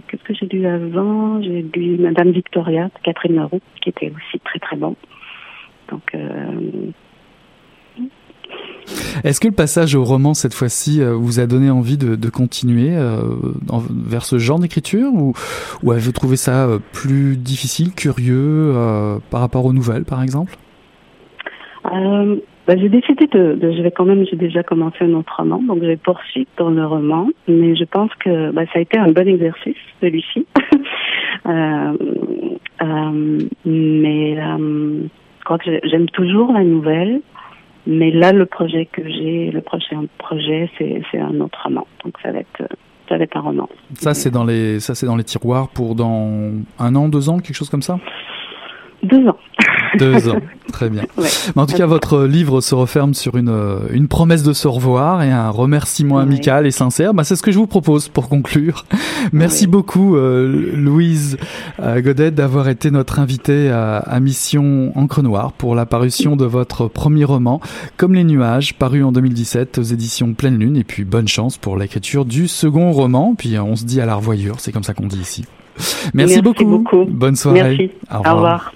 [0.08, 1.42] qu'est-ce que j'ai lu avant?
[1.42, 4.96] J'ai lu Madame Victoria Catherine Leroux, qui était aussi très, très bon.
[5.90, 6.16] Donc,
[9.24, 12.90] est-ce que le passage au roman cette fois-ci euh, vous a donné envie de, continuer
[12.92, 13.22] euh,
[13.90, 15.34] vers ce genre d'écriture ou,
[15.84, 18.74] ou avez-vous trouvé ça euh, plus difficile, curieux
[19.30, 20.56] par rapport aux nouvelles par exemple?
[22.66, 25.88] Bah, J'ai décidé de, de, quand même, j'ai déjà commencé un autre roman, donc je
[25.88, 29.28] vais poursuivre dans le roman, mais je pense que bah, ça a été un bon
[29.28, 30.46] exercice celui-ci.
[33.66, 37.22] mais je crois que j'aime toujours la nouvelle.
[37.86, 41.86] Mais là, le projet que j'ai, le prochain projet, c'est un autre roman.
[42.04, 42.64] Donc ça va être,
[43.10, 43.70] ça va être un roman.
[43.96, 47.40] Ça, c'est dans les, ça c'est dans les tiroirs pour dans un an, deux ans,
[47.40, 48.00] quelque chose comme ça?
[49.04, 49.38] Deux ans.
[49.98, 50.40] Deux ans,
[50.72, 51.04] très bien.
[51.18, 51.28] Ouais.
[51.56, 53.54] Mais en tout cas, votre livre se referme sur une,
[53.92, 56.24] une promesse de se revoir et un remerciement ouais.
[56.24, 57.14] amical et sincère.
[57.14, 58.86] Bah, c'est ce que je vous propose pour conclure.
[59.34, 59.72] Merci ouais.
[59.72, 61.38] beaucoup, euh, Louise
[61.80, 66.46] euh, Godet, d'avoir été notre invitée à, à Mission Encre Noire pour la parution de
[66.46, 67.62] votre premier roman,
[67.98, 70.78] Comme les nuages, paru en 2017 aux éditions Pleine Lune.
[70.78, 73.36] Et puis, bonne chance pour l'écriture du second roman.
[73.38, 75.46] Puis, on se dit à la revoyure, c'est comme ça qu'on dit ici.
[75.78, 76.66] Merci, Merci beaucoup.
[76.66, 77.06] beaucoup.
[77.06, 77.62] Bonne soirée.
[77.78, 77.92] Merci.
[78.12, 78.34] Au revoir.
[78.34, 78.74] Au revoir.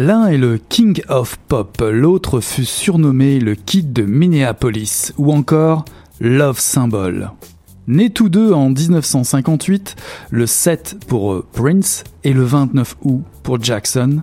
[0.00, 5.84] L'un est le King of Pop, l'autre fut surnommé le Kid de Minneapolis, ou encore
[6.20, 7.32] Love Symbol.
[7.88, 9.96] Nés tous deux en 1958,
[10.30, 14.22] le 7 pour euh, Prince et le 29 août pour Jackson,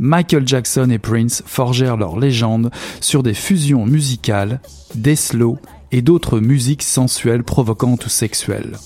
[0.00, 4.60] Michael Jackson et Prince forgèrent leur légende sur des fusions musicales,
[4.96, 5.60] des slows
[5.92, 8.78] et d'autres musiques sensuelles provocantes ou sexuelles.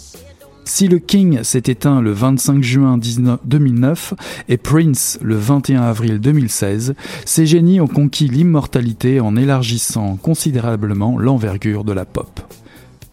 [0.69, 4.13] Si le King s'est éteint le 25 juin 19 2009
[4.51, 6.95] et Prince le 21 avril 2016,
[7.25, 12.43] ces génies ont conquis l'immortalité en élargissant considérablement l'envergure de la pop.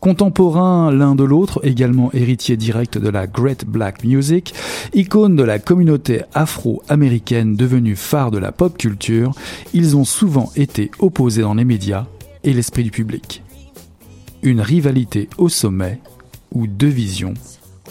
[0.02, 4.54] Contemporains l'un de l'autre, également héritiers directs de la Great Black Music,
[4.94, 9.32] icônes de la communauté afro-américaine devenue phare de la pop culture,
[9.74, 12.06] ils ont souvent été opposés dans les médias
[12.44, 13.44] et l'esprit du public.
[14.44, 16.02] Une rivalité au sommet
[16.52, 17.34] ou deux visions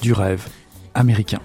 [0.03, 0.47] du rêve
[0.95, 1.41] américain.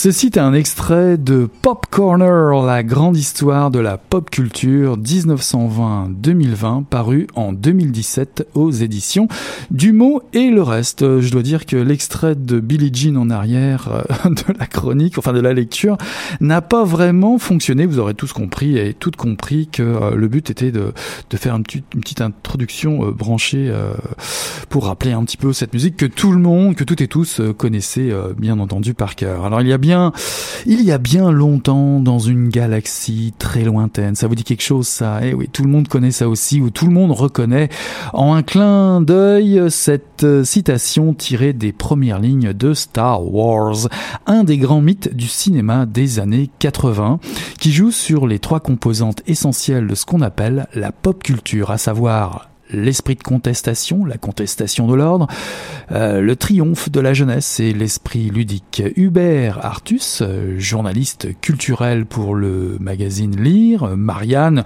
[0.00, 6.84] Ceci est un extrait de Pop Corner, la grande histoire de la pop culture 1920-2020,
[6.84, 9.26] paru en 2017 aux éditions
[9.72, 11.18] du mot et le reste.
[11.18, 15.32] Je dois dire que l'extrait de Billie Jean en arrière euh, de la chronique, enfin
[15.32, 15.98] de la lecture,
[16.40, 17.84] n'a pas vraiment fonctionné.
[17.84, 20.92] Vous aurez tous compris et toutes compris que euh, le but était de,
[21.34, 23.74] faire une petite, une petite introduction euh, branchée
[24.68, 27.40] pour rappeler un petit peu cette musique que tout le monde, que toutes et tous
[27.56, 29.44] connaissaient bien entendu par cœur.
[29.44, 29.87] Alors il y a bien,
[30.66, 34.14] il y a bien longtemps dans une galaxie très lointaine.
[34.14, 35.20] Ça vous dit quelque chose ça?
[35.22, 37.68] Eh oui, tout le monde connaît ça aussi, ou tout le monde reconnaît
[38.12, 43.88] en un clin d'œil cette citation tirée des premières lignes de Star Wars,
[44.26, 47.20] un des grands mythes du cinéma des années 80,
[47.58, 51.78] qui joue sur les trois composantes essentielles de ce qu'on appelle la pop culture, à
[51.78, 55.26] savoir l'esprit de contestation, la contestation de l'ordre,
[55.92, 58.82] euh, le triomphe de la jeunesse et l'esprit ludique.
[58.96, 60.22] Hubert Artus,
[60.56, 64.64] journaliste culturel pour le magazine Lire, Marianne,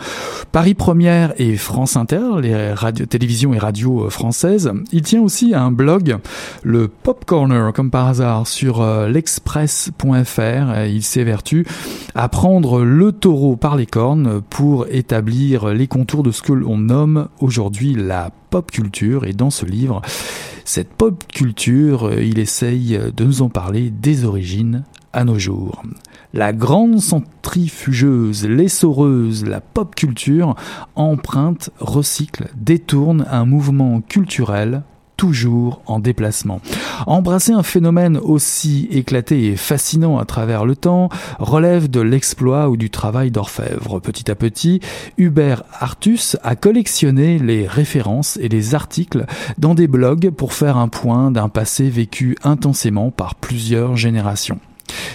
[0.50, 4.72] Paris Première et France Inter, les radios, télévisions et radios françaises.
[4.92, 6.16] Il tient aussi un blog,
[6.62, 10.84] le Pop Corner, comme par hasard, sur euh, l'express.fr.
[10.86, 11.66] Il s'évertue
[12.14, 16.78] à prendre le taureau par les cornes pour établir les contours de ce que l'on
[16.78, 20.02] nomme aujourd'hui la pop culture et dans ce livre,
[20.64, 25.82] cette pop culture, euh, il essaye de nous en parler des origines à nos jours.
[26.32, 30.54] La grande centrifugeuse, l'essoreuse, la pop culture
[30.94, 34.82] emprunte, recycle, détourne un mouvement culturel
[35.16, 36.60] toujours en déplacement.
[37.06, 41.08] Embrasser un phénomène aussi éclaté et fascinant à travers le temps
[41.38, 44.00] relève de l'exploit ou du travail d'orfèvre.
[44.00, 44.80] Petit à petit,
[45.18, 49.26] Hubert Artus a collectionné les références et les articles
[49.58, 54.58] dans des blogs pour faire un point d'un passé vécu intensément par plusieurs générations.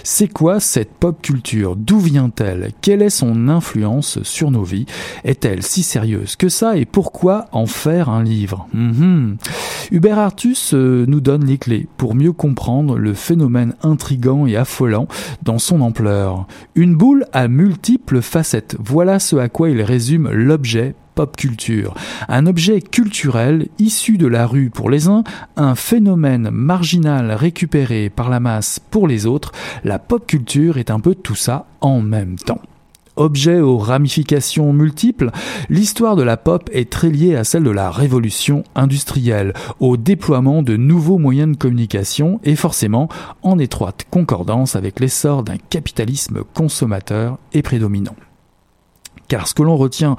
[0.04, 1.76] C'est quoi cette pop culture?
[1.76, 2.72] D'où vient-elle?
[2.82, 4.86] Quelle est son influence sur nos vies?
[5.24, 6.78] Est-elle si sérieuse que ça?
[6.78, 8.68] Et pourquoi en faire un livre?
[8.74, 9.38] Mhm.
[9.92, 15.08] Hubert Artus euh, nous donne les clés pour mieux comprendre le phénomène intrigant et affolant
[15.44, 16.48] dans son ampleur.
[16.76, 18.76] Une boule à multiples facettes.
[18.80, 21.96] Voilà ce à quoi il résume l'objet pop culture.
[22.30, 25.24] Un objet culturel issu de la rue pour les uns,
[25.56, 29.52] un phénomène marginal récupéré par la masse pour les autres,
[29.84, 32.62] la pop culture est un peu tout ça en même temps.
[33.16, 35.32] Objet aux ramifications multiples,
[35.70, 40.62] l'histoire de la pop est très liée à celle de la révolution industrielle, au déploiement
[40.62, 43.10] de nouveaux moyens de communication et forcément
[43.42, 48.16] en étroite concordance avec l'essor d'un capitalisme consommateur et prédominant.
[49.28, 50.16] Car ce que l'on retient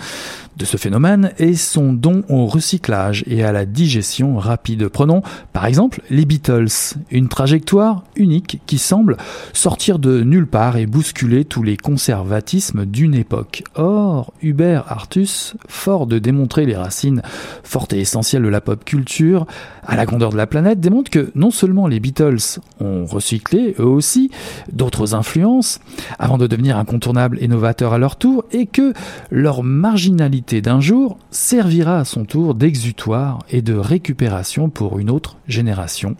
[0.58, 4.88] de ce phénomène est son don au recyclage et à la digestion rapide.
[4.88, 9.16] Prenons par exemple les Beatles, une trajectoire unique qui semble
[9.52, 13.62] sortir de nulle part et bousculer tous les conservatismes d'une époque.
[13.76, 17.22] Or, Hubert Artus, fort de démontrer les racines
[17.62, 19.46] fortes et essentielles de la pop culture
[19.86, 23.84] à la grandeur de la planète, démontre que non seulement les Beatles ont recyclé eux
[23.84, 24.30] aussi
[24.72, 25.78] d'autres influences
[26.18, 28.92] avant de devenir incontournables et novateurs à leur tour et que
[29.30, 35.36] leur marginalité d'un jour servira à son tour d'exutoire et de récupération pour une autre
[35.46, 36.16] génération,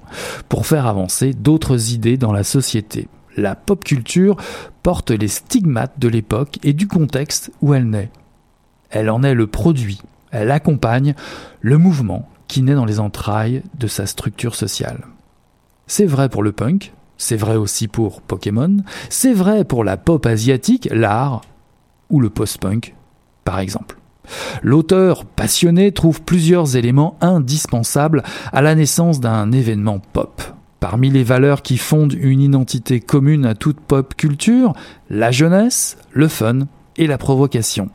[0.49, 3.09] pour faire avancer d'autres idées dans la société.
[3.37, 4.37] La pop culture
[4.83, 8.11] porte les stigmates de l'époque et du contexte où elle naît.
[8.91, 10.01] Elle en est le produit,
[10.31, 11.15] elle accompagne
[11.61, 15.07] le mouvement qui naît dans les entrailles de sa structure sociale.
[15.87, 18.77] C'est vrai pour le punk, c'est vrai aussi pour Pokémon,
[19.09, 21.41] c'est vrai pour la pop asiatique, l'art
[22.11, 22.95] ou le post-punk,
[23.45, 23.98] par exemple.
[24.63, 28.23] L'auteur passionné trouve plusieurs éléments indispensables
[28.53, 30.43] à la naissance d'un événement pop.
[30.81, 34.75] Parmi les valeurs qui fondent une identité commune à toute pop culture,
[35.11, 37.89] la jeunesse, le fun et la provocation.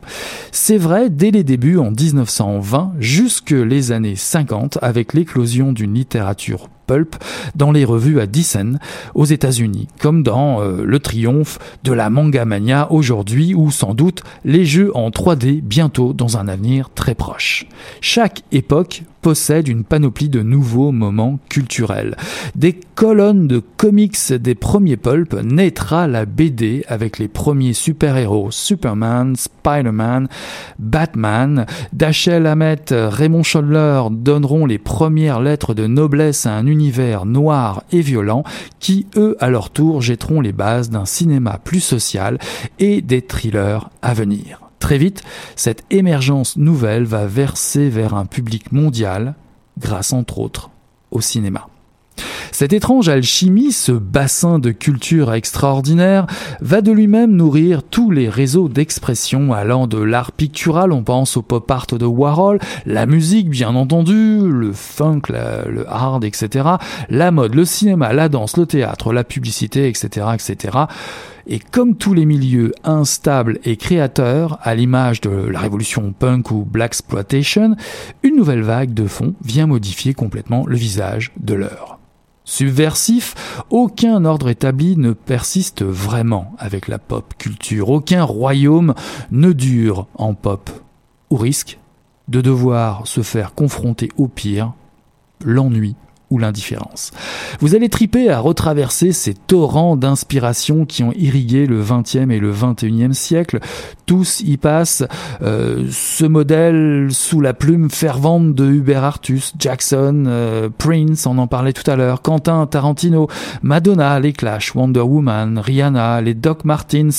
[0.51, 6.69] C'est vrai dès les débuts en 1920 jusque les années 50 avec l'éclosion d'une littérature
[6.85, 7.15] pulp
[7.55, 8.79] dans les revues à Dissen
[9.15, 14.23] aux États-Unis, comme dans euh, le triomphe de la manga mania aujourd'hui ou sans doute
[14.45, 17.65] les jeux en 3D bientôt dans un avenir très proche.
[18.01, 22.17] Chaque époque possède une panoplie de nouveaux moments culturels.
[22.55, 29.37] Des colonnes de comics des premiers pulp naîtra la BD avec les premiers super-héros Superman,
[29.37, 30.27] Spider-Man,
[30.77, 37.83] Batman, Dashiell Hammett, Raymond Chandler donneront les premières lettres de noblesse à un univers noir
[37.93, 38.43] et violent
[38.81, 42.39] qui, eux, à leur tour, jetteront les bases d'un cinéma plus social
[42.77, 44.62] et des thrillers à venir.
[44.83, 45.23] Très vite,
[45.55, 49.35] cette émergence nouvelle va verser vers un public mondial,
[49.79, 50.71] grâce entre autres
[51.09, 51.69] au cinéma.
[52.51, 56.27] Cette étrange alchimie, ce bassin de culture extraordinaire,
[56.59, 61.41] va de lui-même nourrir tous les réseaux d'expression allant de l'art pictural, on pense au
[61.41, 66.71] pop art de Warhol, la musique bien entendu, le funk, le hard, etc.,
[67.09, 70.77] la mode, le cinéma, la danse, le théâtre, la publicité, etc., etc.
[71.45, 76.63] Et comme tous les milieux instables et créateurs, à l'image de la révolution punk ou
[76.63, 77.75] black exploitation,
[78.21, 81.99] une nouvelle vague de fond vient modifier complètement le visage de l'heure.
[82.45, 83.35] Subversif,
[83.69, 88.93] aucun ordre établi ne persiste vraiment avec la pop culture, aucun royaume
[89.31, 90.69] ne dure en pop,
[91.29, 91.79] au risque
[92.27, 94.73] de devoir se faire confronter au pire,
[95.43, 95.95] l'ennui
[96.37, 97.11] l'indifférence.
[97.59, 102.51] Vous allez triper à retraverser ces torrents d'inspiration qui ont irrigué le XXe et le
[102.51, 103.59] XXIe siècle.
[104.05, 105.03] Tous y passent
[105.41, 111.47] euh, ce modèle sous la plume fervente de Hubert Artus, Jackson, euh, Prince, on en
[111.47, 113.27] parlait tout à l'heure, Quentin Tarantino,
[113.61, 117.09] Madonna, les Clash, Wonder Woman, Rihanna, les Doc Martins,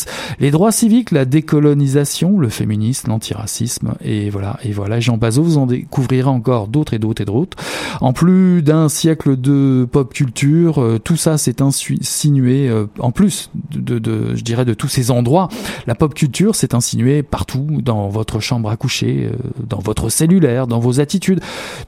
[0.41, 5.59] les droits civiques, la décolonisation, le féminisme, l'antiracisme, et voilà, et voilà, Jean Bazot, vous
[5.59, 7.57] en découvrirez encore d'autres et d'autres et d'autres.
[8.01, 13.51] En plus d'un siècle de pop culture, euh, tout ça s'est insinué, euh, en plus
[13.71, 15.49] de, je dirais, de tous ces endroits,
[15.87, 19.37] la pop culture s'est insinuée partout, dans votre chambre à coucher, euh,
[19.69, 21.41] dans votre cellulaire, dans vos attitudes,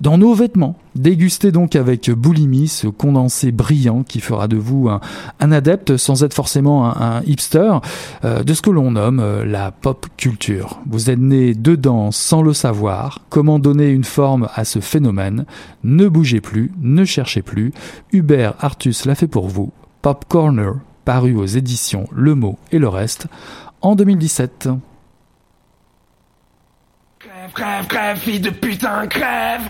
[0.03, 0.77] dans nos vêtements.
[0.95, 6.35] Dégustez donc avec boulimie ce condensé brillant qui fera de vous un, adepte, sans être
[6.35, 7.81] forcément un hipster,
[8.25, 10.81] de ce que l'on nomme la pop culture.
[10.89, 13.21] Vous êtes né dedans sans le savoir.
[13.29, 15.45] Comment donner une forme à ce phénomène?
[15.85, 17.73] Ne bougez plus, ne cherchez plus,
[18.13, 22.89] Hubert Artus l'a fait pour vous, Pop Corner, paru aux éditions Le Mot et le
[22.89, 23.27] reste,
[23.81, 24.69] en 2017.
[27.19, 29.63] Crève, crève, crève, fille de putain, crève.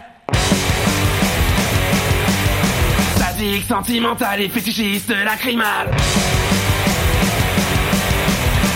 [3.16, 5.91] Sadique, sentimental et fétichiste, lacrymal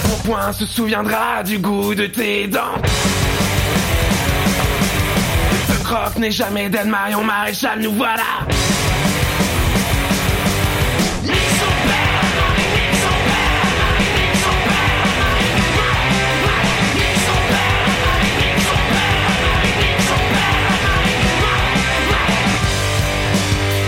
[0.09, 2.81] Mon poing se souviendra du goût de tes dents
[5.91, 8.23] croque n'est jamais d'elle Marion Maréchal, nous voilà.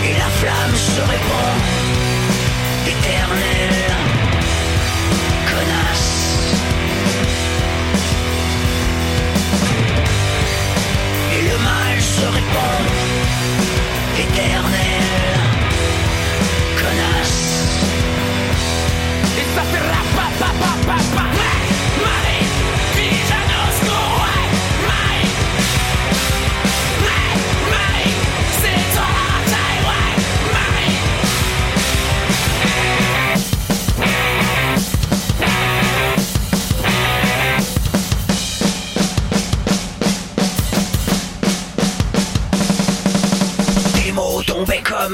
[0.05, 1.22] Et
[12.23, 12.85] mal se répand,
[14.17, 15.39] éternel,
[16.77, 17.63] connasse.
[19.37, 21.42] Et ça fait rap, pa, pa, pa, pa, pa.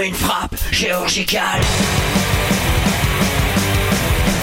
[0.09, 1.61] Une frappe chirurgicale.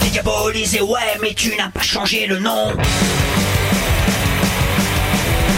[0.01, 2.73] T'es diabolisé, ouais, mais tu n'as pas changé le nom.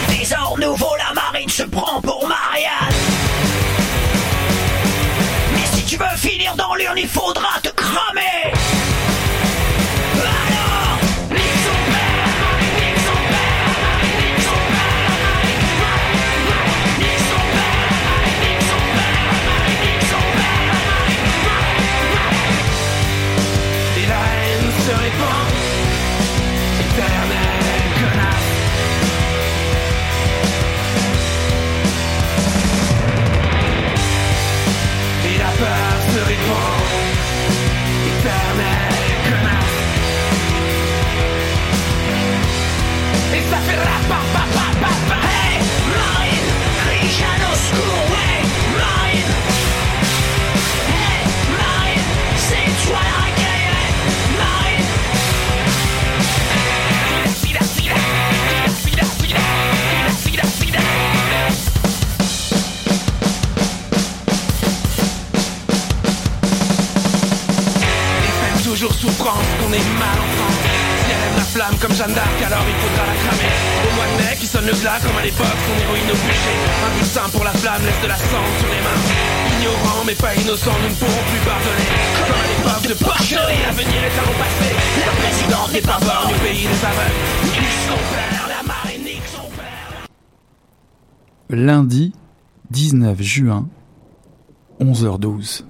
[0.08, 2.94] Des ordres nouveaux, la marine se prend pour Marianne.
[5.52, 8.77] Mais si tu veux finir dans l'urne, il faudra te cramer.
[43.50, 44.67] Pa, pa, pa, pa, pa.
[68.98, 70.58] Souffrance qu'on est mal en France.
[70.58, 73.54] Si elle aime la flamme comme Jeanne d'Arc, alors il faudra la cramer.
[73.86, 76.56] Au mois de mai, qui sonne le glas comme à l'époque, son héroïne au bûcher.
[76.82, 79.00] Un bulletin pour la flamme laisse de la cendre sur les mains.
[79.54, 81.88] Ignorants mais pas innocents, nous ne pourrons plus pardonner.
[82.18, 84.74] Comme à l'époque de Porcherie, l'avenir est à nos passés.
[85.06, 87.18] La présidente n'est pas borne du pays des aveugles.
[87.54, 89.88] Nique son père, la marine nique son père.
[91.50, 92.12] Lundi
[92.70, 93.68] 19 juin,
[94.80, 95.62] 11h12.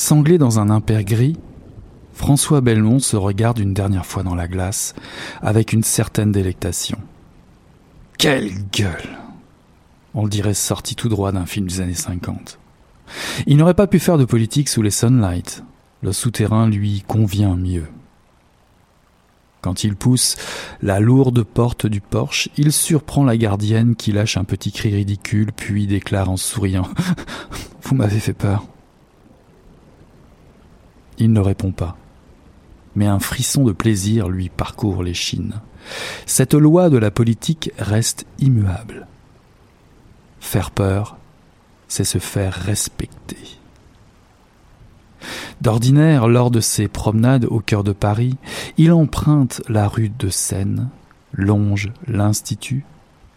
[0.00, 1.36] Sanglé dans un impair gris,
[2.14, 4.94] François Belmont se regarde une dernière fois dans la glace
[5.42, 6.96] avec une certaine délectation.
[8.16, 9.18] Quelle gueule
[10.14, 12.58] On le dirait sorti tout droit d'un film des années 50.
[13.46, 15.64] Il n'aurait pas pu faire de politique sous les sunlights.
[16.02, 17.86] Le souterrain lui convient mieux.
[19.60, 20.36] Quand il pousse
[20.80, 25.52] la lourde porte du porche, il surprend la gardienne qui lâche un petit cri ridicule,
[25.52, 26.88] puis déclare en souriant
[27.82, 28.64] Vous m'avez fait peur.
[31.20, 31.96] Il ne répond pas,
[32.96, 35.60] mais un frisson de plaisir lui parcourt les chines.
[36.24, 39.06] Cette loi de la politique reste immuable.
[40.40, 41.18] Faire peur,
[41.88, 43.36] c'est se faire respecter.
[45.60, 48.38] D'ordinaire, lors de ses promenades au cœur de Paris,
[48.78, 50.88] il emprunte la rue de Seine,
[51.34, 52.86] longe l'Institut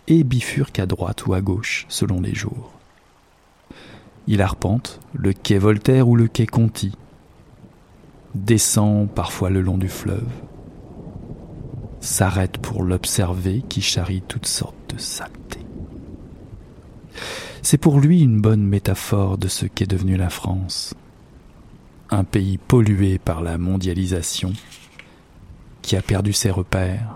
[0.07, 2.71] et bifurque à droite ou à gauche selon les jours.
[4.27, 6.93] Il arpente le quai Voltaire ou le quai Conti,
[8.35, 10.27] descend parfois le long du fleuve,
[11.99, 15.65] s'arrête pour l'observer qui charrie toutes sortes de saletés.
[17.61, 20.95] C'est pour lui une bonne métaphore de ce qu'est devenue la France
[22.13, 24.53] un pays pollué par la mondialisation,
[25.81, 27.15] qui a perdu ses repères,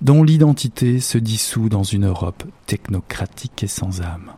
[0.00, 4.32] dont l'identité se dissout dans une Europe technocratique et sans âme.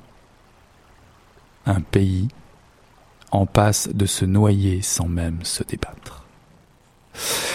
[1.66, 2.28] Un pays
[3.34, 6.24] en passe de se noyer sans même se débattre.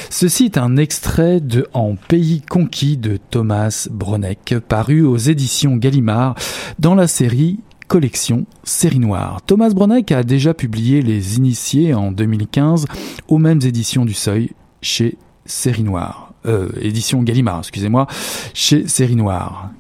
[0.10, 6.36] Ceci est un extrait de En pays conquis de Thomas Bronek, paru aux éditions Gallimard
[6.80, 9.42] dans la série collection Série Noire.
[9.46, 12.86] Thomas Bronek a déjà publié Les Initiés en 2015
[13.28, 14.52] aux mêmes éditions du Seuil
[14.82, 16.34] chez Série Noire.
[16.46, 18.08] Euh, édition Gallimard, excusez-moi,
[18.54, 19.72] chez Série Noire.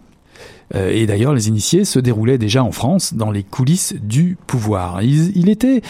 [0.76, 5.02] Euh, et d'ailleurs, Les Initiés se déroulaient déjà en France dans les coulisses du pouvoir.
[5.02, 5.82] il était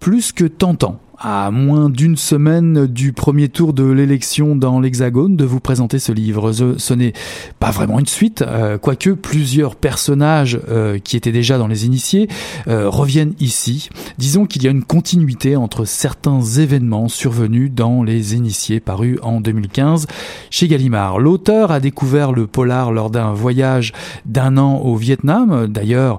[0.00, 5.44] plus que tentant à moins d'une semaine du premier tour de l'élection dans l'Hexagone, de
[5.44, 6.52] vous présenter ce livre.
[6.52, 7.12] Ce, n'est
[7.60, 12.28] pas vraiment une suite, euh, quoique plusieurs personnages euh, qui étaient déjà dans les initiés
[12.66, 13.88] euh, reviennent ici.
[14.18, 19.40] Disons qu'il y a une continuité entre certains événements survenus dans les initiés parus en
[19.40, 20.06] 2015
[20.50, 21.20] chez Gallimard.
[21.20, 23.92] L'auteur a découvert le polar lors d'un voyage
[24.26, 25.68] d'un an au Vietnam.
[25.68, 26.18] D'ailleurs,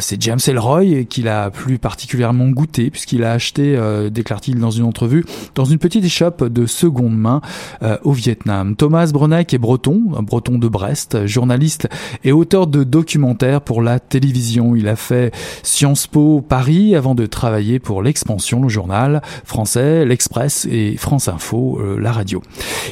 [0.00, 3.78] c'est James Elroy qui l'a plus particulièrement goûté puisqu'il a acheté
[4.10, 5.24] des il dans une entrevue,
[5.54, 7.40] dans une petite échoppe de seconde main
[7.82, 8.76] euh, au Vietnam.
[8.76, 11.88] Thomas Bronek est breton, un breton de Brest, journaliste
[12.24, 14.76] et auteur de documentaires pour la télévision.
[14.76, 20.66] Il a fait Sciences Po Paris avant de travailler pour l'Expansion, le journal français, l'Express
[20.70, 22.42] et France Info, euh, la radio.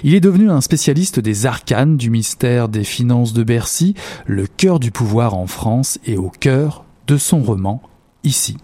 [0.05, 3.95] Il est devenu un spécialiste des arcanes du mystère des finances de Bercy,
[4.26, 7.82] le cœur du pouvoir en France et au cœur de son roman
[8.24, 8.56] ici.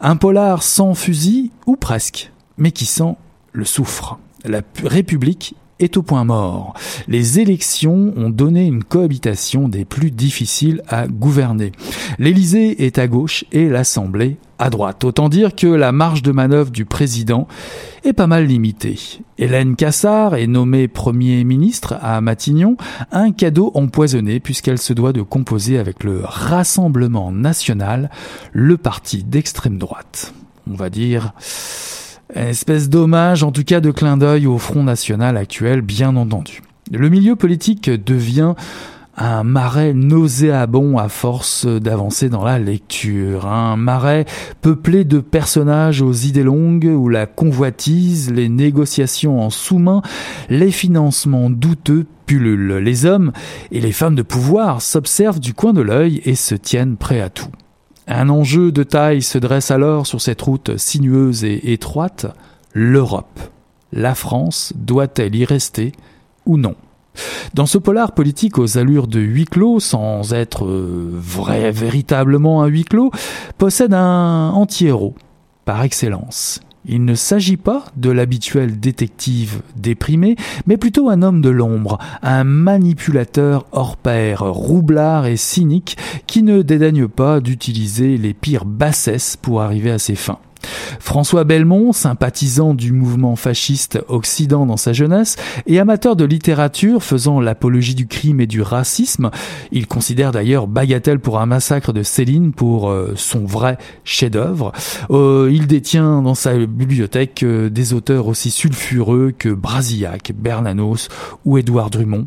[0.00, 3.16] Un polar sans fusil, ou presque, mais qui sent
[3.52, 4.18] le soufre.
[4.44, 6.74] La République est au point mort.
[7.06, 11.72] Les élections ont donné une cohabitation des plus difficiles à gouverner.
[12.18, 15.04] L'Élysée est à gauche et l'Assemblée à droite.
[15.04, 17.46] Autant dire que la marge de manœuvre du président
[18.04, 18.98] est pas mal limitée.
[19.38, 22.76] Hélène Cassard est nommée Premier ministre à Matignon,
[23.12, 28.10] un cadeau empoisonné puisqu'elle se doit de composer avec le Rassemblement national,
[28.52, 30.34] le parti d'extrême droite.
[30.70, 31.34] On va dire
[32.34, 36.62] espèce d'hommage, en tout cas de clin d'œil au Front National actuel, bien entendu.
[36.92, 38.54] Le milieu politique devient
[39.16, 44.24] un marais nauséabond à force d'avancer dans la lecture, un marais
[44.60, 50.02] peuplé de personnages aux idées longues où la convoitise, les négociations en sous-main,
[50.48, 52.78] les financements douteux pullulent.
[52.78, 53.32] Les hommes
[53.70, 57.30] et les femmes de pouvoir s'observent du coin de l'œil et se tiennent prêts à
[57.30, 57.50] tout.
[58.06, 62.26] Un enjeu de taille se dresse alors sur cette route sinueuse et étroite,
[62.74, 63.40] l'Europe.
[63.92, 65.92] La France doit-elle y rester
[66.44, 66.74] ou non?
[67.54, 72.66] Dans ce polar politique aux allures de huis clos, sans être euh, vrai, véritablement un
[72.66, 73.12] huis clos,
[73.56, 75.14] possède un anti-héros,
[75.64, 76.60] par excellence.
[76.86, 82.44] Il ne s'agit pas de l'habituel détective déprimé, mais plutôt un homme de l'ombre, un
[82.44, 89.62] manipulateur hors pair, roublard et cynique, qui ne dédaigne pas d'utiliser les pires bassesses pour
[89.62, 90.38] arriver à ses fins.
[91.00, 95.36] François Belmont, sympathisant du mouvement fasciste Occident dans sa jeunesse
[95.66, 99.30] et amateur de littérature faisant l'apologie du crime et du racisme,
[99.72, 104.72] il considère d'ailleurs Bagatelle pour un massacre de Céline pour euh, son vrai chef-d'œuvre.
[105.10, 111.08] Euh, il détient dans sa bibliothèque euh, des auteurs aussi sulfureux que Brasillac, Bernanos
[111.44, 112.26] ou Édouard Drummond.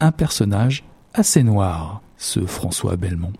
[0.00, 0.84] Un personnage
[1.14, 3.32] assez noir, ce François Belmont.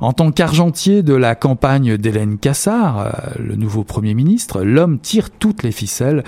[0.00, 5.30] En tant qu'argentier de la campagne d'Hélène Cassard, euh, le nouveau Premier ministre, l'homme tire
[5.30, 6.24] toutes les ficelles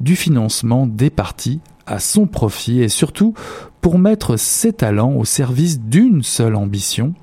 [0.00, 3.34] du financement des partis à son profit et surtout
[3.80, 7.14] pour mettre ses talents au service d'une seule ambition,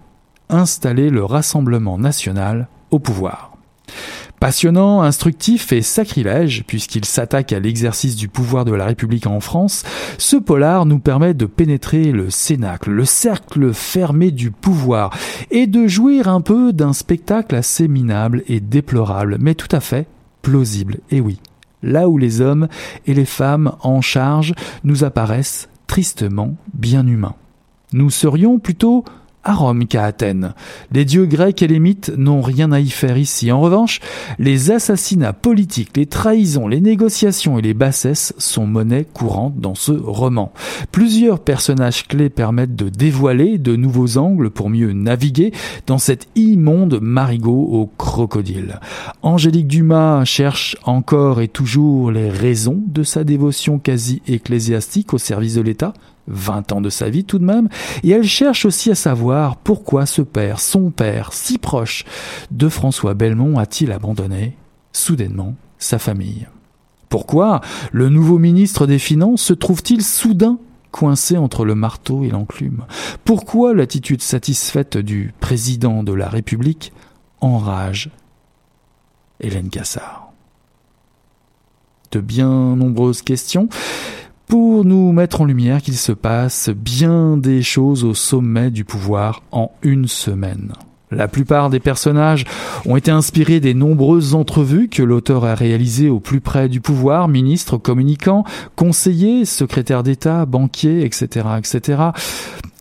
[0.49, 3.48] installer le Rassemblement national au pouvoir.
[4.39, 9.83] Passionnant, instructif et sacrilège, puisqu'il s'attaque à l'exercice du pouvoir de la République en France,
[10.17, 15.09] ce polar nous permet de pénétrer le cénacle, le cercle fermé du pouvoir,
[15.51, 20.07] et de jouir un peu d'un spectacle assez minable et déplorable, mais tout à fait
[20.41, 21.39] plausible, et oui,
[21.83, 22.69] là où les hommes
[23.07, 24.53] et les femmes en charge
[24.85, 27.35] nous apparaissent tristement bien humains.
[27.91, 29.03] Nous serions plutôt
[29.43, 30.53] à Rome qu'à Athènes.
[30.91, 33.51] Les dieux grecs et les mythes n'ont rien à y faire ici.
[33.51, 33.99] En revanche,
[34.37, 39.91] les assassinats politiques, les trahisons, les négociations et les bassesses sont monnaie courante dans ce
[39.91, 40.51] roman.
[40.91, 45.53] Plusieurs personnages clés permettent de dévoiler de nouveaux angles pour mieux naviguer
[45.87, 48.79] dans cet immonde marigot au crocodile.
[49.21, 55.55] Angélique Dumas cherche encore et toujours les raisons de sa dévotion quasi ecclésiastique au service
[55.55, 55.93] de l'État
[56.29, 57.69] 20 ans de sa vie tout de même,
[58.03, 62.05] et elle cherche aussi à savoir pourquoi ce père, son père, si proche
[62.51, 64.55] de François Belmont, a-t-il abandonné,
[64.93, 66.47] soudainement, sa famille.
[67.09, 67.61] Pourquoi
[67.91, 70.59] le nouveau ministre des Finances se trouve-t-il soudain
[70.91, 72.85] coincé entre le marteau et l'enclume?
[73.25, 76.93] Pourquoi l'attitude satisfaite du président de la République
[77.41, 78.11] enrage
[79.39, 80.31] Hélène Cassard?
[82.11, 83.69] De bien nombreuses questions
[84.49, 89.43] pour nous mettre en lumière qu'il se passe bien des choses au sommet du pouvoir
[89.51, 90.73] en une semaine.
[91.11, 92.45] La plupart des personnages
[92.87, 97.27] ont été inspirés des nombreuses entrevues que l'auteur a réalisées au plus près du pouvoir,
[97.27, 98.43] ministres, communicants,
[98.75, 102.01] conseillers, secrétaires d'État, banquiers, etc., etc.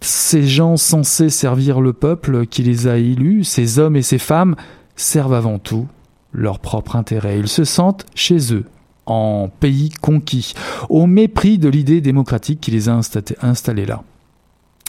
[0.00, 4.56] Ces gens censés servir le peuple qui les a élus, ces hommes et ces femmes,
[4.96, 5.86] servent avant tout
[6.32, 7.38] leur propre intérêt.
[7.38, 8.64] Ils se sentent chez eux,
[9.10, 10.54] en pays conquis,
[10.88, 13.00] au mépris de l'idée démocratique qui les a
[13.42, 14.02] installés là.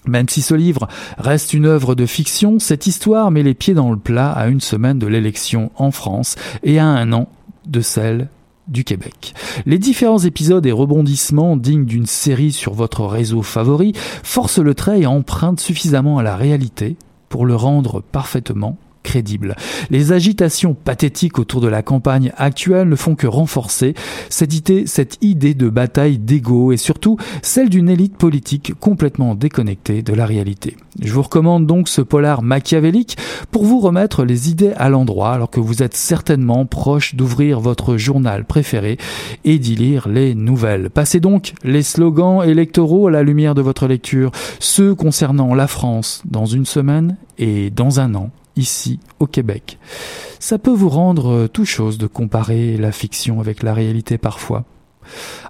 [0.05, 3.91] Même si ce livre reste une œuvre de fiction, cette histoire met les pieds dans
[3.91, 7.28] le plat à une semaine de l'élection en France et à un an
[7.65, 8.30] de celle
[8.67, 9.34] du Québec.
[9.65, 15.01] Les différents épisodes et rebondissements dignes d'une série sur votre réseau favori forcent le trait
[15.01, 16.95] et empruntent suffisamment à la réalité
[17.30, 19.56] pour le rendre parfaitement crédible.
[19.89, 23.93] Les agitations pathétiques autour de la campagne actuelle ne font que renforcer
[24.30, 30.02] cette idée, cette idée de bataille d'ego et surtout celle d'une élite politique complètement déconnectée
[30.02, 30.78] de la réalité.
[31.02, 33.18] Je vous recommande donc ce polar machiavélique
[33.52, 37.97] pour vous remettre les idées à l'endroit alors que vous êtes certainement proche d'ouvrir votre
[37.97, 38.97] journal préféré
[39.45, 40.89] et d'y lire les nouvelles.
[40.89, 46.22] Passez donc les slogans électoraux à la lumière de votre lecture, ceux concernant la France
[46.26, 48.30] dans une semaine et dans un an
[48.60, 49.80] ici au Québec.
[50.39, 54.66] Ça peut vous rendre euh, tout chose de comparer la fiction avec la réalité parfois.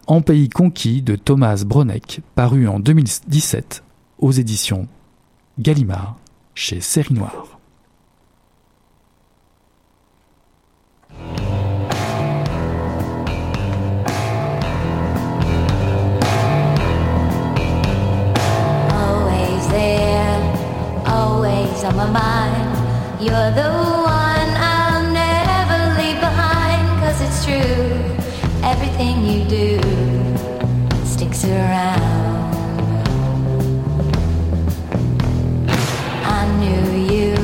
[0.07, 3.83] En pays conquis de Thomas Bronek, paru en 2017
[4.19, 4.87] aux éditions
[5.59, 6.15] Gallimard
[6.55, 7.59] chez Série Noire.
[21.99, 22.38] My mind.
[23.29, 26.99] You're the one I'll never leave behind.
[26.99, 27.93] Cause it's true,
[28.63, 29.77] everything you do
[31.05, 32.55] sticks around.
[36.25, 37.35] I knew you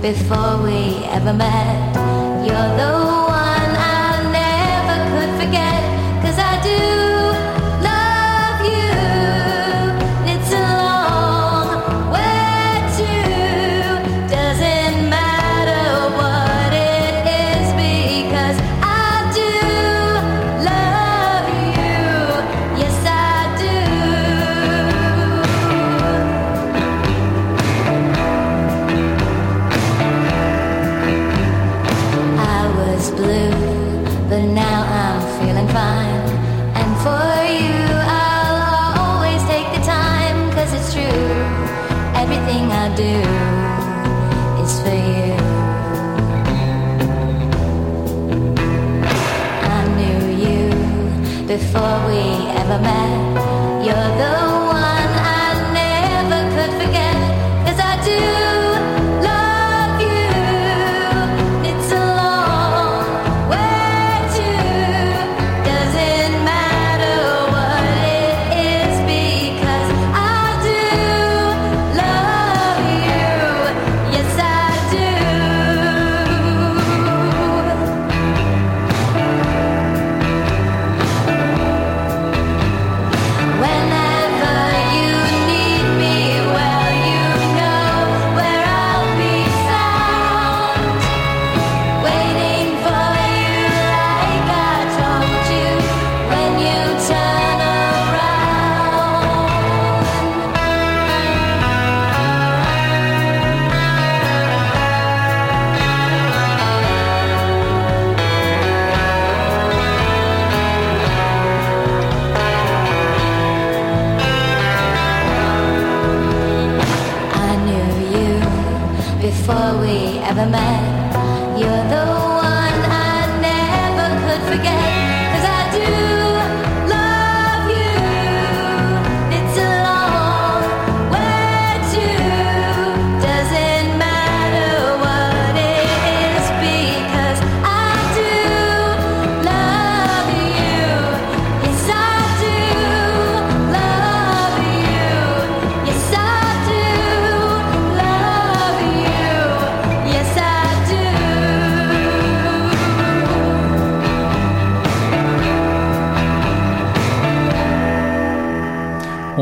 [0.00, 1.94] before we ever met.
[2.46, 3.19] You're the
[51.50, 53.84] before we ever met.
[53.84, 54.49] You're the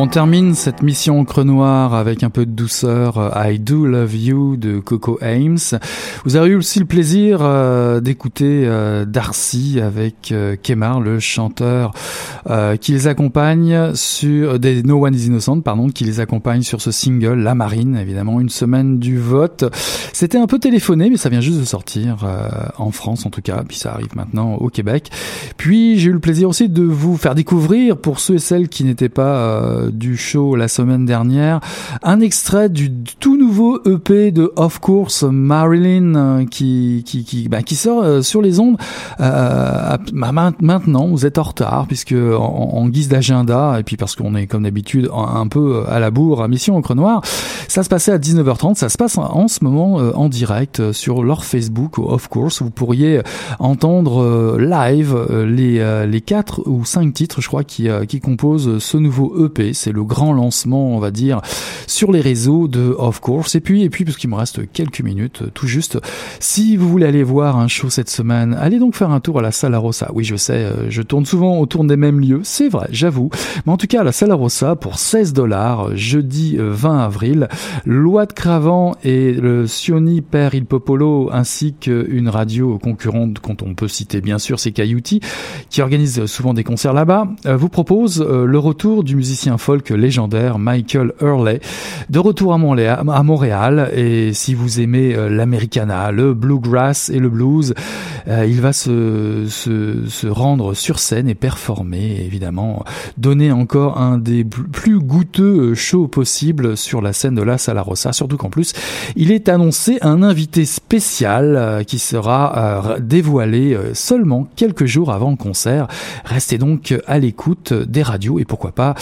[0.00, 4.14] On termine cette mission Encre Noire avec un peu de douceur euh, I Do Love
[4.14, 5.58] You de Coco Ames.
[6.24, 10.32] Vous avez eu aussi le plaisir euh, d'écouter euh, Darcy avec
[10.62, 11.90] Kemar, le chanteur
[12.80, 16.90] qui les accompagne sur des No One Is Innocent, pardon, qui les accompagne sur ce
[16.92, 19.64] single La Marine, évidemment une semaine du vote.
[20.12, 22.24] C'était un peu téléphoné, mais ça vient juste de sortir
[22.78, 25.10] en France en tout cas, puis ça arrive maintenant au Québec.
[25.58, 28.84] Puis j'ai eu le plaisir aussi de vous faire découvrir pour ceux et celles qui
[28.84, 31.60] n'étaient pas du show la semaine dernière,
[32.02, 37.76] un extrait du tout nouveau EP de Of Course Marilyn euh, qui qui bah, qui
[37.76, 38.76] sort euh, sur les ondes
[39.20, 41.06] euh, bah, maintenant.
[41.08, 45.10] Vous êtes en retard puisque en, guise d'agenda et puis parce qu'on est comme d'habitude
[45.12, 47.22] un, peu à la bourre à Mission Encre Noire,
[47.68, 48.76] ça se passait à 19h30.
[48.76, 52.62] Ça se passe en ce moment en direct sur leur Facebook Of Course.
[52.62, 53.20] Vous pourriez
[53.58, 55.16] entendre live
[55.46, 59.92] les les quatre ou cinq titres, je crois, qui qui composent ce nouveau EP c'est
[59.92, 61.40] le grand lancement, on va dire,
[61.86, 63.54] sur les réseaux de Of Course.
[63.54, 65.98] Et puis, et puis, parce qu'il me reste quelques minutes, tout juste,
[66.40, 69.42] si vous voulez aller voir un show cette semaine, allez donc faire un tour à
[69.42, 70.10] la Sala Rossa.
[70.14, 73.30] Oui, je sais, euh, je tourne souvent autour des mêmes lieux, c'est vrai, j'avoue.
[73.66, 77.48] Mais en tout cas, à la Sala Rossa, pour 16 dollars, jeudi 20 euh, avril,
[77.84, 83.74] Loi de Cravant et le Sioni Père Il Popolo, ainsi qu'une radio concurrente, quand on
[83.74, 85.20] peut citer bien sûr, c'est Cayuti,
[85.70, 90.58] qui organise souvent des concerts là-bas, euh, vous propose le retour du musicien folk légendaire
[90.58, 91.60] Michael Hurley,
[92.08, 92.58] de retour à
[93.22, 97.74] Montréal, et si vous aimez euh, l'americana, le bluegrass et le blues,
[98.28, 102.82] euh, il va se, rendre sur scène et performer, évidemment,
[103.18, 108.14] donner encore un des plus goûteux shows possibles sur la scène de la Sala Rossa,
[108.14, 108.72] surtout qu'en plus,
[109.16, 115.36] il est annoncé un invité spécial euh, qui sera dévoilé seulement quelques jours avant le
[115.36, 115.88] concert.
[116.24, 118.94] Restez donc à l'écoute des radios et pourquoi pas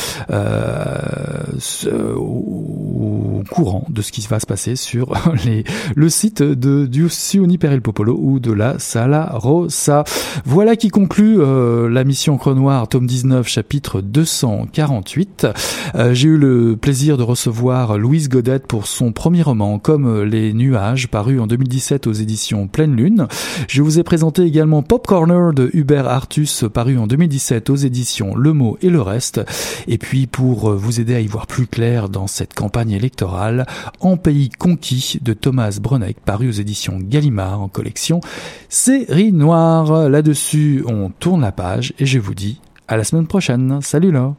[0.57, 5.13] euh, au, courant de ce qui va se passer sur
[5.45, 10.05] les, le site de du Sioni per il Popolo ou de la Sala Rossa.
[10.45, 15.47] Voilà qui conclut euh, la mission Crenoir, tome 19, chapitre 248.
[15.95, 20.53] Euh, j'ai eu le plaisir de recevoir Louise Godette pour son premier roman, Comme les
[20.53, 23.29] nuages, paru en 2017 aux éditions Pleine Lune.
[23.69, 28.35] Je vous ai présenté également Pop Corner de Hubert Artus, paru en 2017 aux éditions
[28.35, 29.41] Le Mot et le Reste.
[29.87, 33.67] Et puis pour vous aider à y voir plus clair dans cette campagne électorale,
[34.01, 38.21] En pays conquis de Thomas Bruneck, paru aux éditions Gallimard en collection
[38.69, 40.09] Série Noire.
[40.09, 43.81] Là-dessus, on tourne la page et je vous dis à la semaine prochaine.
[43.83, 44.35] Salut là